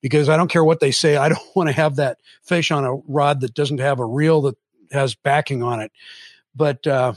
[0.00, 1.16] because I don't care what they say.
[1.16, 4.42] I don't want to have that fish on a rod that doesn't have a reel
[4.42, 4.56] that
[4.92, 5.92] has backing on it.
[6.54, 7.14] But, uh,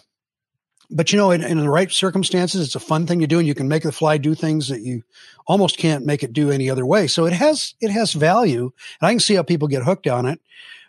[0.90, 3.48] but you know, in, in, the right circumstances, it's a fun thing to do, and
[3.48, 5.04] you can make the fly do things that you
[5.46, 7.08] almost can't make it do any other way.
[7.08, 8.72] So it has it has value,
[9.02, 10.40] and I can see how people get hooked on it.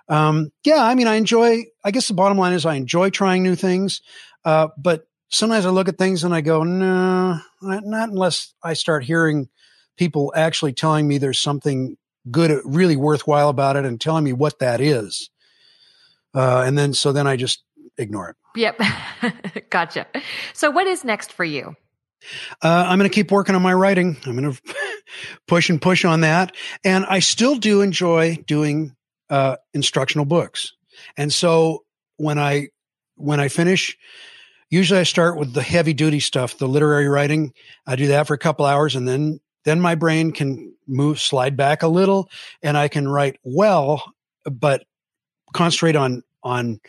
[0.08, 1.64] Um, yeah, I mean, I enjoy.
[1.84, 4.00] I guess the bottom line is I enjoy trying new things,
[4.44, 9.04] uh, but sometimes I look at things and I go, no, not unless I start
[9.04, 9.48] hearing
[9.96, 11.96] people actually telling me there's something
[12.30, 15.28] good, really worthwhile about it, and telling me what that is.
[16.34, 17.64] Uh, and then so then I just
[17.98, 18.36] ignore it.
[18.56, 18.80] Yep.
[19.70, 20.06] gotcha.
[20.52, 21.76] So, what is next for you?
[22.62, 24.16] Uh, I'm going to keep working on my writing.
[24.26, 24.74] I'm going to
[25.46, 26.54] push and push on that.
[26.84, 28.96] And I still do enjoy doing
[29.30, 30.72] uh, instructional books.
[31.16, 31.84] And so
[32.16, 32.68] when I
[33.16, 33.96] when I finish,
[34.70, 37.52] usually I start with the heavy duty stuff, the literary writing.
[37.86, 41.56] I do that for a couple hours, and then then my brain can move slide
[41.56, 42.30] back a little,
[42.62, 44.12] and I can write well,
[44.44, 44.84] but
[45.52, 46.80] concentrate on on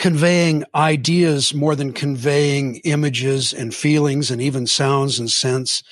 [0.00, 5.82] conveying ideas more than conveying images and feelings and even sounds and scents,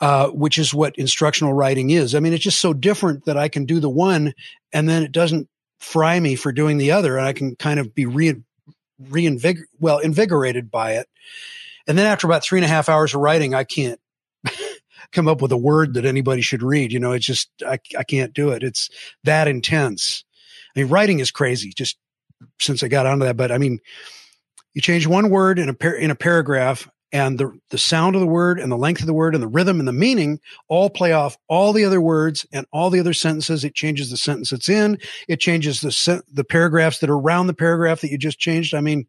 [0.00, 2.14] uh, which is what instructional writing is.
[2.14, 4.32] I mean, it's just so different that I can do the one
[4.72, 5.48] and then it doesn't
[5.80, 8.34] fry me for doing the other, and I can kind of be re
[9.02, 11.06] reinvigor well invigorated by it.
[11.86, 14.00] And then after about three and a half hours of writing, I can't
[15.12, 16.90] come up with a word that anybody should read.
[16.90, 18.62] You know, it's just I, I can't do it.
[18.62, 18.88] It's
[19.24, 20.24] that intense.
[20.74, 21.72] I mean, writing is crazy.
[21.76, 21.98] Just
[22.60, 23.78] since I got onto that, but I mean,
[24.74, 28.20] you change one word in a par- in a paragraph and the the sound of
[28.20, 30.88] the word and the length of the word and the rhythm and the meaning all
[30.88, 33.64] play off all the other words and all the other sentences.
[33.64, 34.98] It changes the sentence it's in.
[35.28, 38.74] It changes the se- the paragraphs that are around the paragraph that you just changed.
[38.74, 39.06] I mean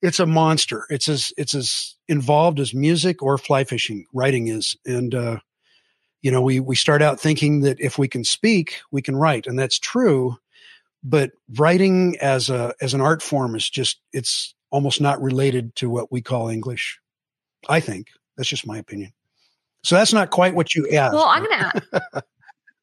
[0.00, 0.84] it's a monster.
[0.90, 4.76] It's as it's as involved as music or fly fishing writing is.
[4.86, 5.38] And uh
[6.22, 9.48] you know we we start out thinking that if we can speak we can write.
[9.48, 10.36] And that's true
[11.08, 15.88] but writing as a as an art form is just it's almost not related to
[15.88, 17.00] what we call English.
[17.68, 19.12] I think that's just my opinion.
[19.82, 21.14] So that's not quite what you asked.
[21.14, 21.72] Well, I'm gonna.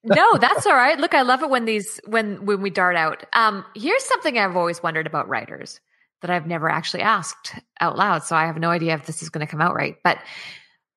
[0.04, 0.98] no, that's all right.
[0.98, 3.24] Look, I love it when these when when we dart out.
[3.34, 5.80] Um, here's something I've always wondered about writers
[6.22, 8.24] that I've never actually asked out loud.
[8.24, 9.98] So I have no idea if this is going to come out right.
[10.04, 10.18] But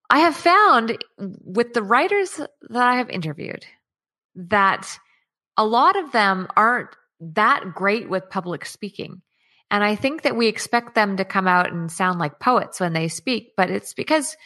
[0.09, 3.67] I have found with the writers that I have interviewed
[4.35, 4.99] that
[5.59, 6.89] a lot of them aren't
[7.21, 9.23] that great with public speaking.
[9.71, 12.95] And I think that we expect them to come out and sound like poets when
[12.95, 14.37] they speak, but it's because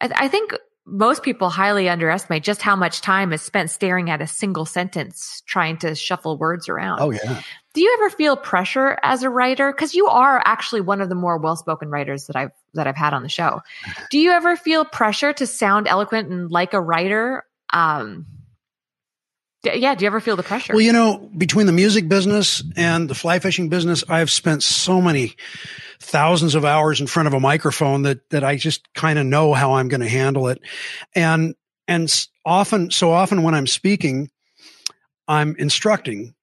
[0.00, 0.52] I, think
[0.86, 5.42] most people highly underestimate just how much time is spent staring at a single sentence
[5.46, 7.00] trying to shuffle words around.
[7.00, 7.42] Oh, yeah.
[7.74, 9.72] Do you ever feel pressure as a writer?
[9.72, 13.12] Because you are actually one of the more well-spoken writers that I've that I've had
[13.14, 13.60] on the show.
[14.10, 17.44] Do you ever feel pressure to sound eloquent and like a writer?
[17.72, 18.26] Um,
[19.64, 19.94] yeah.
[19.94, 20.72] Do you ever feel the pressure?
[20.72, 25.00] Well, you know, between the music business and the fly fishing business, I've spent so
[25.00, 25.34] many
[26.00, 29.54] thousands of hours in front of a microphone that, that I just kind of know
[29.54, 30.60] how I'm going to handle it.
[31.14, 31.54] And,
[31.88, 34.30] and often, so often when I'm speaking,
[35.26, 36.34] I'm instructing.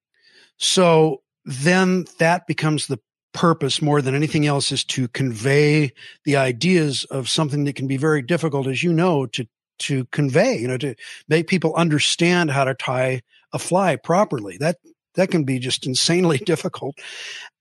[0.57, 2.99] So then that becomes the
[3.33, 5.91] purpose more than anything else is to convey
[6.23, 9.47] the ideas of something that can be very difficult, as you know, to
[9.79, 10.95] to convey, you know, to
[11.27, 13.21] make people understand how to tie
[13.53, 14.57] a fly properly.
[14.57, 14.77] That
[15.15, 16.97] that can be just insanely difficult.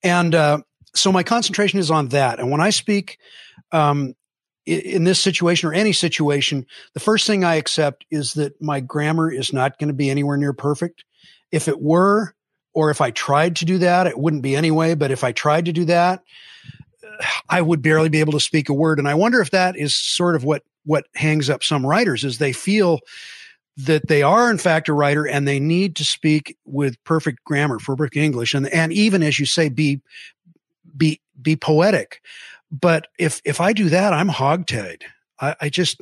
[0.03, 0.59] And uh,
[0.95, 2.39] so my concentration is on that.
[2.39, 3.19] And when I speak
[3.73, 4.15] um,
[4.67, 9.31] in this situation or any situation, the first thing I accept is that my grammar
[9.31, 11.05] is not going to be anywhere near perfect.
[11.53, 12.35] If it were,
[12.73, 14.95] or if I tried to do that, it wouldn't be anyway.
[14.95, 16.23] But if I tried to do that,
[17.49, 18.99] I would barely be able to speak a word.
[18.99, 22.39] And I wonder if that is sort of what what hangs up some writers is
[22.39, 23.01] they feel
[23.77, 27.79] that they are in fact a writer and they need to speak with perfect grammar,
[27.79, 30.01] perfect English, and and even as you say, be
[30.97, 32.21] be be poetic.
[32.71, 35.03] But if if I do that, I'm hogtied.
[35.41, 36.01] I, I just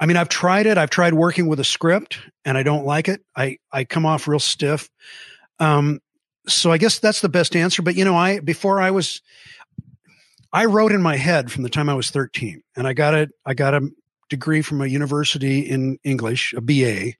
[0.00, 0.76] I mean, I've tried it.
[0.76, 3.24] I've tried working with a script and I don't like it.
[3.36, 4.90] I, I come off real stiff.
[5.60, 6.00] Um,
[6.46, 7.80] so I guess that's the best answer.
[7.80, 9.22] But you know, I, before I was,
[10.54, 13.28] I wrote in my head from the time I was 13 and I got a,
[13.44, 13.90] I got a
[14.30, 17.14] degree from a university in English, a BA.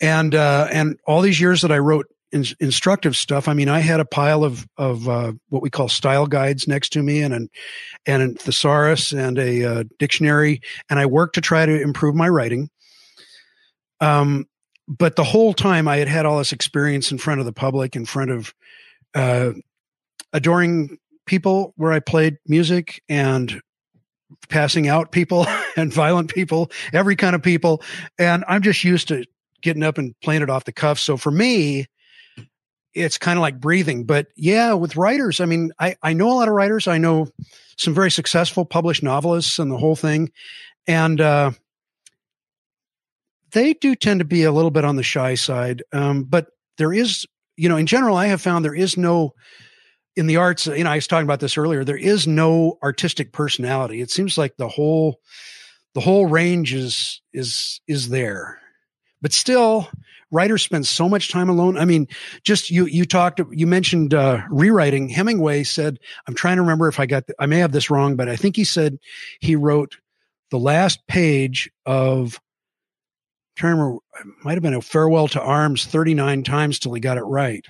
[0.00, 3.46] And, uh, and all these years that I wrote in, instructive stuff.
[3.46, 6.88] I mean, I had a pile of, of, uh, what we call style guides next
[6.94, 7.50] to me and an,
[8.04, 10.60] and a thesaurus and a uh, dictionary.
[10.88, 12.68] And I worked to try to improve my writing.
[14.00, 14.46] Um,
[14.88, 17.94] but the whole time I had had all this experience in front of the public,
[17.94, 18.52] in front of,
[19.14, 19.52] uh,
[20.32, 20.98] adoring
[21.30, 23.62] people where I played music and
[24.48, 27.82] passing out people and violent people, every kind of people.
[28.18, 29.24] And I'm just used to
[29.62, 30.98] getting up and playing it off the cuff.
[30.98, 31.86] So for me,
[32.94, 34.06] it's kind of like breathing.
[34.06, 36.88] But yeah, with writers, I mean, I, I know a lot of writers.
[36.88, 37.28] I know
[37.78, 40.32] some very successful published novelists and the whole thing.
[40.88, 41.52] And, uh,
[43.52, 45.84] they do tend to be a little bit on the shy side.
[45.92, 47.24] Um, but there is,
[47.56, 49.34] you know, in general, I have found there is no,
[50.16, 51.84] in the arts, you know, I was talking about this earlier.
[51.84, 54.00] There is no artistic personality.
[54.00, 55.20] It seems like the whole,
[55.94, 58.60] the whole range is is is there,
[59.22, 59.88] but still,
[60.30, 61.76] writers spend so much time alone.
[61.76, 62.08] I mean,
[62.42, 65.08] just you you talked, you mentioned uh, rewriting.
[65.08, 68.16] Hemingway said, "I'm trying to remember if I got, the, I may have this wrong,
[68.16, 68.98] but I think he said
[69.40, 69.96] he wrote
[70.50, 72.40] the last page of."
[73.56, 74.00] I'm trying to remember,
[74.42, 77.66] might have been a farewell to arms 39 times till he got it right.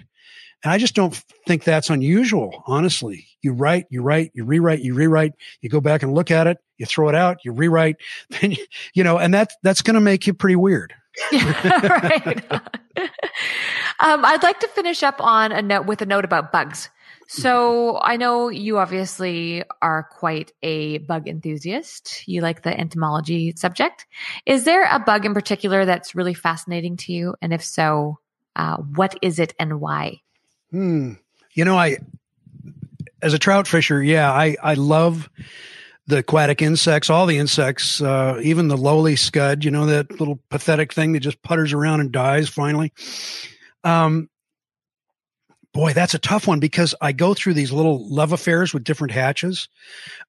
[0.62, 1.14] And I just don't
[1.46, 3.26] think that's unusual, honestly.
[3.40, 6.58] You write, you write, you rewrite, you rewrite, you go back and look at it,
[6.76, 7.96] you throw it out, you rewrite,
[8.40, 10.94] then, you, you know, and that, that's going to make you pretty weird.
[11.32, 12.52] right.
[12.52, 16.88] um, I'd like to finish up on a note with a note about bugs.
[17.32, 22.26] So I know you obviously are quite a bug enthusiast.
[22.26, 24.06] You like the entomology subject.
[24.46, 27.36] Is there a bug in particular that's really fascinating to you?
[27.40, 28.18] And if so,
[28.56, 30.22] uh, what is it and why?
[30.70, 31.14] Hmm.
[31.54, 31.98] You know, I,
[33.22, 35.28] as a trout fisher, yeah, I, I love
[36.06, 40.40] the aquatic insects, all the insects, uh, even the lowly scud, you know, that little
[40.50, 42.92] pathetic thing that just putters around and dies finally.
[43.84, 44.28] Um,
[45.72, 49.12] boy, that's a tough one because I go through these little love affairs with different
[49.12, 49.68] hatches.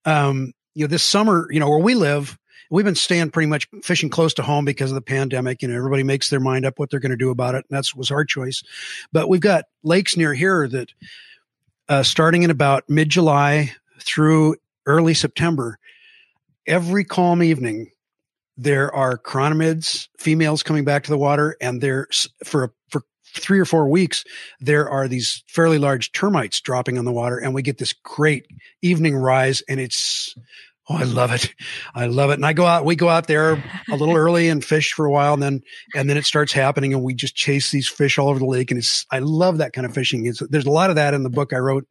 [0.06, 2.38] Um, you know, this summer, you know, where we live,
[2.72, 5.62] we've been staying pretty much fishing close to home because of the pandemic.
[5.62, 7.66] You know, everybody makes their mind up what they're going to do about it.
[7.70, 8.64] And that was our choice.
[9.12, 10.92] But we've got lakes near here that,
[11.90, 15.78] uh, starting in about mid July through early September,
[16.66, 17.92] every calm evening,
[18.58, 22.08] there are chironomids, females coming back to the water, and they're
[22.44, 23.04] for for
[23.34, 24.26] three or four weeks,
[24.60, 28.46] there are these fairly large termites dropping on the water, and we get this great
[28.82, 30.36] evening rise, and it's
[30.92, 31.54] oh, I love it,
[31.96, 32.36] I love it.
[32.36, 33.54] And I go out, we go out there
[33.90, 35.64] a little early and fish for a while, and then
[35.96, 38.72] and then it starts happening, and we just chase these fish all over the lake,
[38.72, 40.26] and it's I love that kind of fishing.
[40.26, 41.88] It's, there's a lot of that in the book I wrote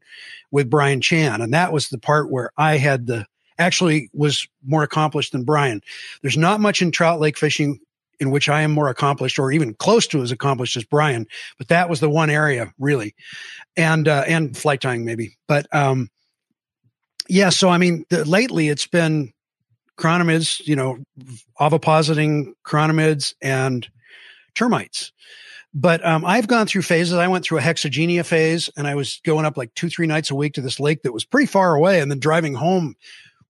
[0.50, 3.26] with Brian Chan, and that was the part where I had the
[3.58, 5.82] actually was more accomplished than Brian.
[6.22, 7.78] There's not much in trout lake fishing
[8.20, 11.26] in which I am more accomplished or even close to as accomplished as Brian,
[11.58, 13.14] but that was the one area really.
[13.76, 16.10] And, uh, and fly tying maybe, but, um,
[17.30, 17.50] yeah.
[17.50, 19.32] So, I mean, the, lately it's been
[19.98, 20.98] chironomids, you know,
[21.60, 23.88] ovipositing chironomids and
[24.54, 25.12] termites.
[25.72, 27.14] But um, I've gone through phases.
[27.14, 30.30] I went through a hexagenia phase and I was going up like two, three nights
[30.30, 32.96] a week to this lake that was pretty far away and then driving home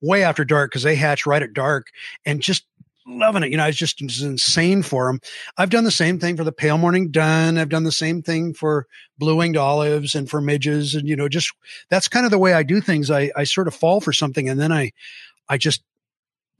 [0.03, 1.87] way after dark because they hatch right at dark
[2.27, 2.65] and just
[3.11, 3.51] loving it.
[3.51, 5.21] You know, it's just it's insane for them.
[5.57, 7.59] I've done the same thing for the pale morning dun.
[7.59, 8.87] I've done the same thing for
[9.19, 10.95] blue winged olives and for midges.
[10.95, 11.53] And, you know, just
[11.89, 13.11] that's kind of the way I do things.
[13.11, 14.93] I, I sort of fall for something and then I,
[15.49, 15.83] I just,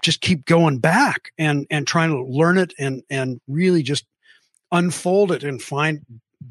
[0.03, 4.05] just keep going back and, and trying to learn it and, and really just
[4.73, 6.05] unfold it and find,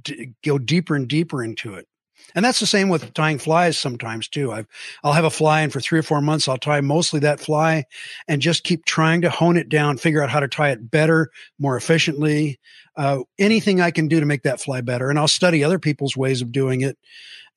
[0.03, 1.88] d- go deeper and deeper into it.
[2.35, 4.51] And that's the same with tying flies sometimes too.
[4.51, 4.67] I've,
[5.03, 7.85] I'll have a fly and for three or four months, I'll tie mostly that fly
[8.27, 11.31] and just keep trying to hone it down, figure out how to tie it better,
[11.57, 12.59] more efficiently,
[12.95, 15.09] uh, anything I can do to make that fly better.
[15.09, 16.97] And I'll study other people's ways of doing it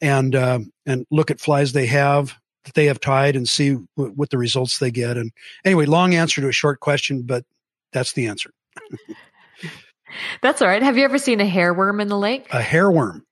[0.00, 2.34] and, uh, and look at flies they have
[2.64, 5.16] that they have tied and see w- what the results they get.
[5.16, 5.32] And
[5.64, 7.44] anyway, long answer to a short question, but
[7.92, 8.52] that's the answer.
[10.42, 10.82] that's all right.
[10.82, 12.46] Have you ever seen a hairworm in the lake?
[12.52, 13.22] A hairworm.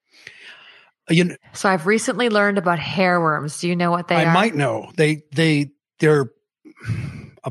[1.11, 3.61] Uh, you know, so I've recently learned about hairworms.
[3.61, 4.21] Do you know what they are?
[4.21, 4.35] I are?
[4.35, 4.91] might know.
[4.97, 6.31] They they they're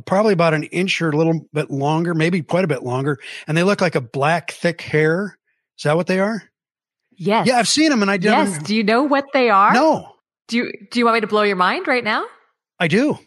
[0.06, 3.58] probably about an inch or a little bit longer, maybe quite a bit longer, and
[3.58, 5.38] they look like a black thick hair.
[5.78, 6.44] Is that what they are?
[7.12, 7.48] Yes.
[7.48, 8.32] Yeah, I've seen them, and I did.
[8.32, 8.64] Yes.
[8.64, 9.74] Do you know what they are?
[9.74, 10.14] No.
[10.48, 12.26] Do you Do you want me to blow your mind right now?
[12.80, 13.20] I do.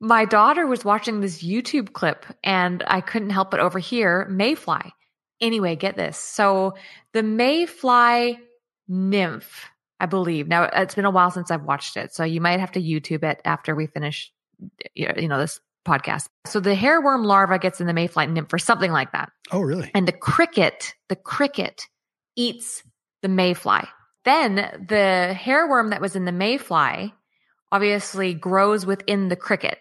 [0.00, 4.92] My daughter was watching this YouTube clip, and I couldn't help but overhear mayfly.
[5.40, 6.18] Anyway, get this.
[6.18, 6.74] So
[7.12, 8.38] the mayfly
[8.88, 9.66] nymph,
[10.00, 10.48] I believe.
[10.48, 13.22] Now it's been a while since I've watched it, so you might have to YouTube
[13.22, 14.32] it after we finish,
[14.94, 16.28] you know, this podcast.
[16.46, 19.30] So the hairworm larva gets in the mayfly nymph or something like that.
[19.52, 19.90] Oh, really?
[19.94, 21.86] And the cricket, the cricket
[22.34, 22.82] eats
[23.22, 23.84] the mayfly.
[24.24, 27.14] Then the hairworm that was in the mayfly
[27.70, 29.78] obviously grows within the cricket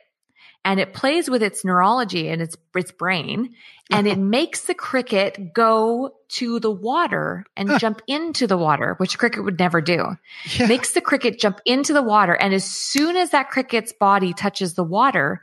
[0.65, 3.55] and it plays with its neurology and its its brain
[3.91, 4.21] and it uh-huh.
[4.21, 9.45] makes the cricket go to the water and jump into the water which a cricket
[9.45, 10.17] would never do.
[10.57, 10.65] Yeah.
[10.65, 14.73] makes the cricket jump into the water and as soon as that cricket's body touches
[14.73, 15.41] the water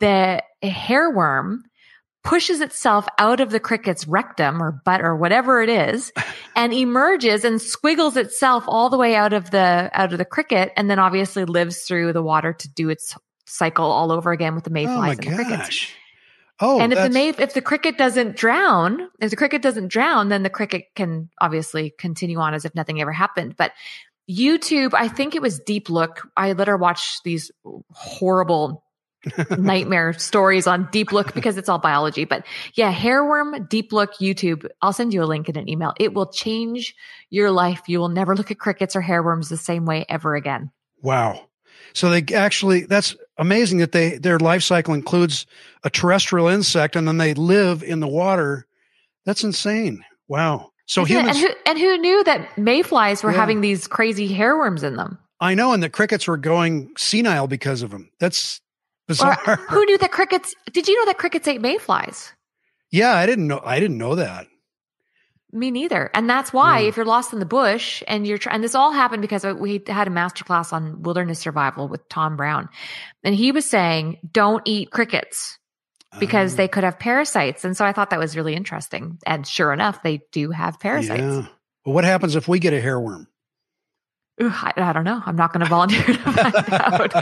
[0.00, 1.60] the hairworm
[2.24, 6.12] pushes itself out of the cricket's rectum or butt or whatever it is
[6.56, 10.72] and emerges and squiggles itself all the way out of the out of the cricket
[10.76, 13.16] and then obviously lives through the water to do its
[13.46, 15.86] cycle all over again with the mayflies oh and the crickets.
[16.58, 20.30] Oh, and if the may if the cricket doesn't drown, if the cricket doesn't drown,
[20.30, 23.56] then the cricket can obviously continue on as if nothing ever happened.
[23.56, 23.72] But
[24.28, 26.28] YouTube, I think it was Deep Look.
[26.36, 27.50] I let her watch these
[27.92, 28.82] horrible
[29.58, 32.24] nightmare stories on Deep Look because it's all biology.
[32.24, 34.66] But yeah, hairworm Deep Look YouTube.
[34.80, 35.92] I'll send you a link in an email.
[36.00, 36.94] It will change
[37.28, 37.82] your life.
[37.86, 40.70] You will never look at crickets or hairworms the same way ever again.
[41.02, 41.48] Wow.
[41.92, 45.46] So they actually, that's amazing that they, their life cycle includes
[45.84, 48.66] a terrestrial insect and then they live in the water.
[49.24, 50.04] That's insane.
[50.28, 50.72] Wow.
[50.86, 51.36] So Isn't humans.
[51.36, 53.38] And who, and who, knew that mayflies were yeah.
[53.38, 55.18] having these crazy hairworms in them?
[55.40, 55.72] I know.
[55.72, 58.10] And the crickets were going senile because of them.
[58.20, 58.60] That's
[59.08, 59.38] bizarre.
[59.46, 62.32] Or who knew that crickets, did you know that crickets ate mayflies?
[62.90, 63.60] Yeah, I didn't know.
[63.64, 64.46] I didn't know that.
[65.56, 66.10] Me neither.
[66.12, 68.92] And that's why if you're lost in the bush and you're trying, and this all
[68.92, 72.68] happened because we had a masterclass on wilderness survival with Tom Brown.
[73.24, 75.58] And he was saying, don't eat crickets
[76.20, 77.64] because um, they could have parasites.
[77.64, 79.18] And so I thought that was really interesting.
[79.26, 81.22] And sure enough, they do have parasites.
[81.22, 81.46] Yeah.
[81.86, 83.26] Well, what happens if we get a hairworm?
[84.42, 85.22] Ooh, I, I, don't know.
[85.24, 86.38] I'm not going to volunteer to find
[86.70, 87.14] out.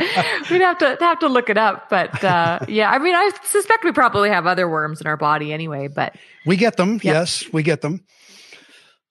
[0.50, 1.88] We'd have to have to look it up.
[1.88, 5.52] But uh, yeah, I mean, I suspect we probably have other worms in our body
[5.52, 5.86] anyway.
[5.86, 6.94] But we get them.
[6.94, 7.04] Yep.
[7.04, 8.04] Yes, we get them.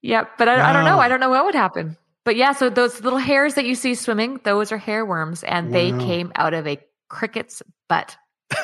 [0.03, 0.37] Yep.
[0.37, 0.69] But I, wow.
[0.69, 0.99] I, don't know.
[0.99, 1.97] I don't know what would happen.
[2.25, 5.67] But yeah, so those little hairs that you see swimming, those are hair worms, and
[5.67, 5.73] wow.
[5.73, 8.15] they came out of a cricket's butt.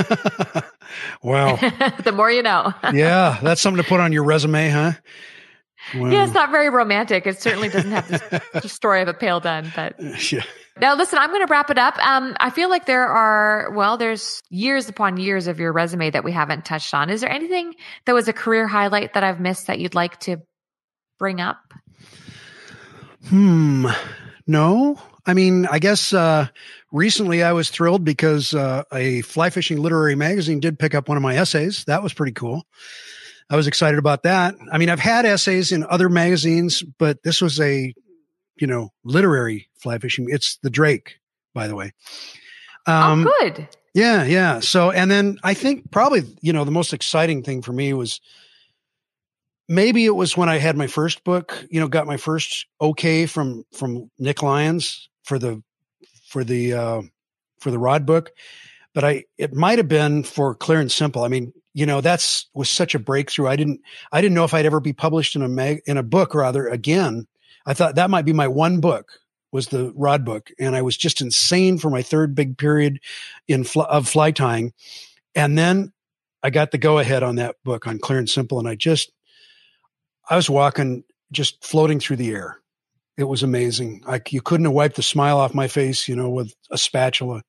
[1.24, 1.56] wow.
[2.04, 2.74] the more you know.
[2.94, 4.94] yeah, that's something to put on your resume, huh?
[5.96, 6.10] Wow.
[6.10, 7.26] Yeah, it's not very romantic.
[7.26, 10.00] It certainly doesn't have the story of a pale dun, but
[10.32, 10.44] yeah.
[10.80, 11.98] Now, listen, I'm going to wrap it up.
[12.06, 16.24] Um, I feel like there are, well, there's years upon years of your resume that
[16.24, 17.10] we haven't touched on.
[17.10, 17.74] Is there anything
[18.06, 20.38] that was a career highlight that I've missed that you'd like to
[21.20, 21.74] bring up?
[23.28, 23.88] Hmm.
[24.48, 25.00] No.
[25.26, 26.48] I mean, I guess uh,
[26.92, 31.18] recently I was thrilled because uh, a fly fishing literary magazine did pick up one
[31.18, 31.84] of my essays.
[31.86, 32.66] That was pretty cool.
[33.52, 34.56] I was excited about that.
[34.72, 37.94] I mean, I've had essays in other magazines, but this was a,
[38.56, 40.28] you know, literary fly fishing.
[40.30, 41.18] It's the Drake,
[41.54, 41.92] by the way.
[42.86, 43.68] Um, oh, good.
[43.94, 44.60] Yeah, yeah.
[44.62, 48.22] So, and then I think probably, you know, the most exciting thing for me was
[49.70, 53.26] maybe it was when I had my first book, you know, got my first okay
[53.28, 55.64] from from Nick Lyons for the
[56.28, 57.02] for the uh
[57.60, 58.32] for the rod book.
[58.94, 61.24] But I it might have been for Clear and Simple.
[61.24, 63.48] I mean, you know, that's was such a breakthrough.
[63.48, 63.80] I didn't
[64.12, 66.68] I didn't know if I'd ever be published in a mag in a book rather
[66.68, 67.28] again.
[67.66, 69.12] I thought that might be my one book
[69.52, 73.00] was the rod book, and I was just insane for my third big period
[73.48, 74.74] in fl- of fly tying,
[75.36, 75.92] and then
[76.42, 79.12] I got the go ahead on that book on Clear and Simple, and I just
[80.30, 82.60] I was walking, just floating through the air.
[83.18, 84.04] It was amazing.
[84.08, 87.44] I, you couldn't have wiped the smile off my face, you know, with a spatula.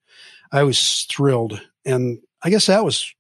[0.51, 3.15] I was thrilled, and I guess that was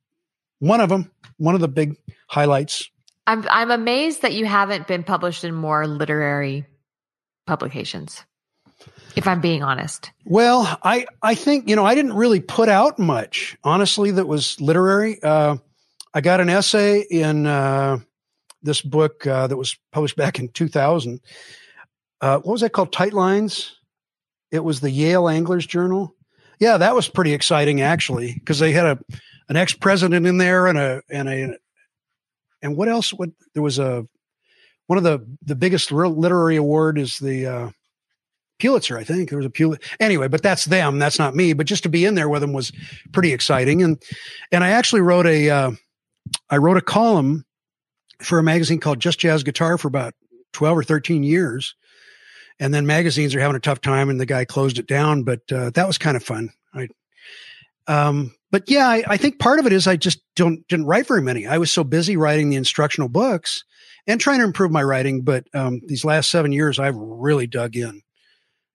[0.58, 1.10] one of them.
[1.36, 1.96] One of the big
[2.26, 2.90] highlights.
[3.26, 6.66] I'm I'm amazed that you haven't been published in more literary
[7.46, 8.24] publications
[9.16, 10.10] if I'm being honest.
[10.24, 14.60] Well, I, I think, you know, I didn't really put out much, honestly, that was
[14.60, 15.22] literary.
[15.22, 15.56] Uh,
[16.14, 17.98] I got an essay in uh,
[18.62, 21.20] this book uh, that was published back in 2000.
[22.20, 22.92] Uh, what was that called?
[22.92, 23.76] Tight Lines?
[24.50, 26.14] It was the Yale Anglers Journal.
[26.58, 28.98] Yeah, that was pretty exciting actually, because they had a
[29.48, 31.56] an ex president in there and a and a
[32.62, 33.12] and what else?
[33.12, 34.06] What there was a
[34.86, 37.70] one of the the biggest literary award is the uh,
[38.60, 39.82] Pulitzer, I think there was a Pulitzer.
[39.98, 40.98] Anyway, but that's them.
[40.98, 41.52] That's not me.
[41.54, 42.70] But just to be in there with them was
[43.12, 43.82] pretty exciting.
[43.82, 44.00] And
[44.52, 45.70] and I actually wrote a uh,
[46.50, 47.44] I wrote a column
[48.20, 50.14] for a magazine called Just Jazz Guitar for about
[50.52, 51.74] twelve or thirteen years.
[52.58, 55.22] And then magazines are having a tough time, and the guy closed it down.
[55.22, 56.50] But uh, that was kind of fun.
[56.74, 56.88] I,
[57.86, 61.06] um, but yeah, I, I think part of it is I just don't didn't write
[61.06, 61.46] very many.
[61.46, 63.64] I was so busy writing the instructional books
[64.06, 65.22] and trying to improve my writing.
[65.22, 68.02] But um, these last seven years, I've really dug in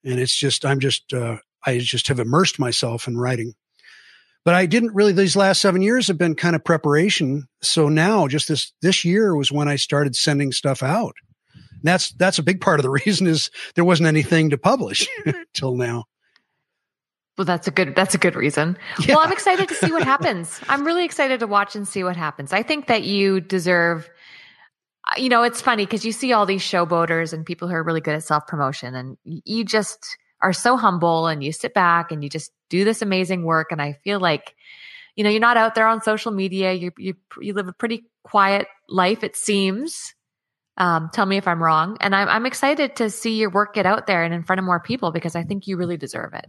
[0.06, 3.54] and it's just i'm just uh, i just have immersed myself in writing
[4.46, 7.48] but i didn't really these last seven years have been kind of preparation.
[7.62, 11.16] So now just this this year was when i started sending stuff out.
[11.54, 15.08] And that's that's a big part of the reason is there wasn't anything to publish
[15.54, 16.06] till now.
[17.38, 18.78] Well that's a good that's a good reason.
[19.02, 19.16] Yeah.
[19.16, 20.62] well i'm excited to see what happens.
[20.70, 22.54] I'm really excited to watch and see what happens.
[22.54, 24.10] I think that you deserve
[25.18, 28.02] you know, it's funny because you see all these showboaters and people who are really
[28.02, 30.00] good at self promotion, and you just
[30.46, 33.72] are so humble and you sit back and you just do this amazing work.
[33.72, 34.56] And I feel like,
[35.16, 36.72] you know, you're not out there on social media.
[36.72, 40.14] You you you live a pretty quiet life, it seems.
[40.78, 41.98] Um, tell me if I'm wrong.
[42.00, 44.66] And I'm I'm excited to see your work get out there and in front of
[44.66, 46.46] more people because I think you really deserve it.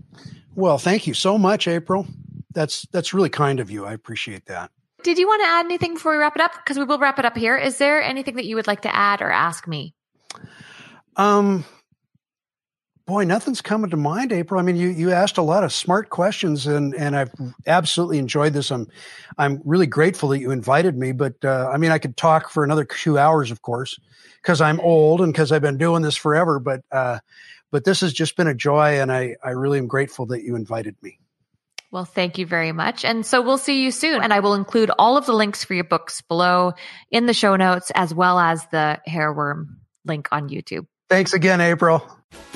[0.55, 2.06] Well, thank you so much, April.
[2.52, 3.86] That's that's really kind of you.
[3.86, 4.73] I appreciate that.
[5.05, 6.52] Did you want to add anything before we wrap it up?
[6.52, 7.56] Because we will wrap it up here.
[7.56, 9.94] Is there anything that you would like to add or ask me?
[11.16, 11.64] Um,
[13.06, 14.60] boy, nothing's coming to mind, April.
[14.60, 17.30] I mean, you you asked a lot of smart questions, and and I've
[17.66, 18.70] absolutely enjoyed this.
[18.70, 18.88] I'm
[19.38, 21.12] I'm really grateful that you invited me.
[21.12, 23.98] But uh, I mean, I could talk for another two hours, of course,
[24.42, 26.58] because I'm old and because I've been doing this forever.
[26.58, 27.20] But uh,
[27.70, 30.56] but this has just been a joy, and I I really am grateful that you
[30.56, 31.18] invited me.
[31.92, 33.04] Well, thank you very much.
[33.04, 34.20] And so we'll see you soon.
[34.22, 36.74] And I will include all of the links for your books below
[37.12, 40.86] in the show notes, as well as the hairworm link on YouTube.
[41.08, 42.02] Thanks again, April.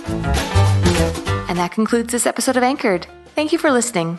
[0.06, 3.06] And that concludes this episode of Anchored.
[3.34, 4.18] Thank you for listening.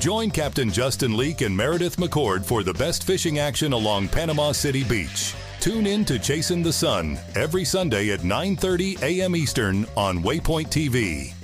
[0.00, 4.82] Join Captain Justin Leake and Meredith McCord for the best fishing action along Panama City
[4.82, 5.34] Beach.
[5.60, 9.36] Tune in to Chasing the Sun every Sunday at 9:30 a.m.
[9.36, 11.34] Eastern on Waypoint TV.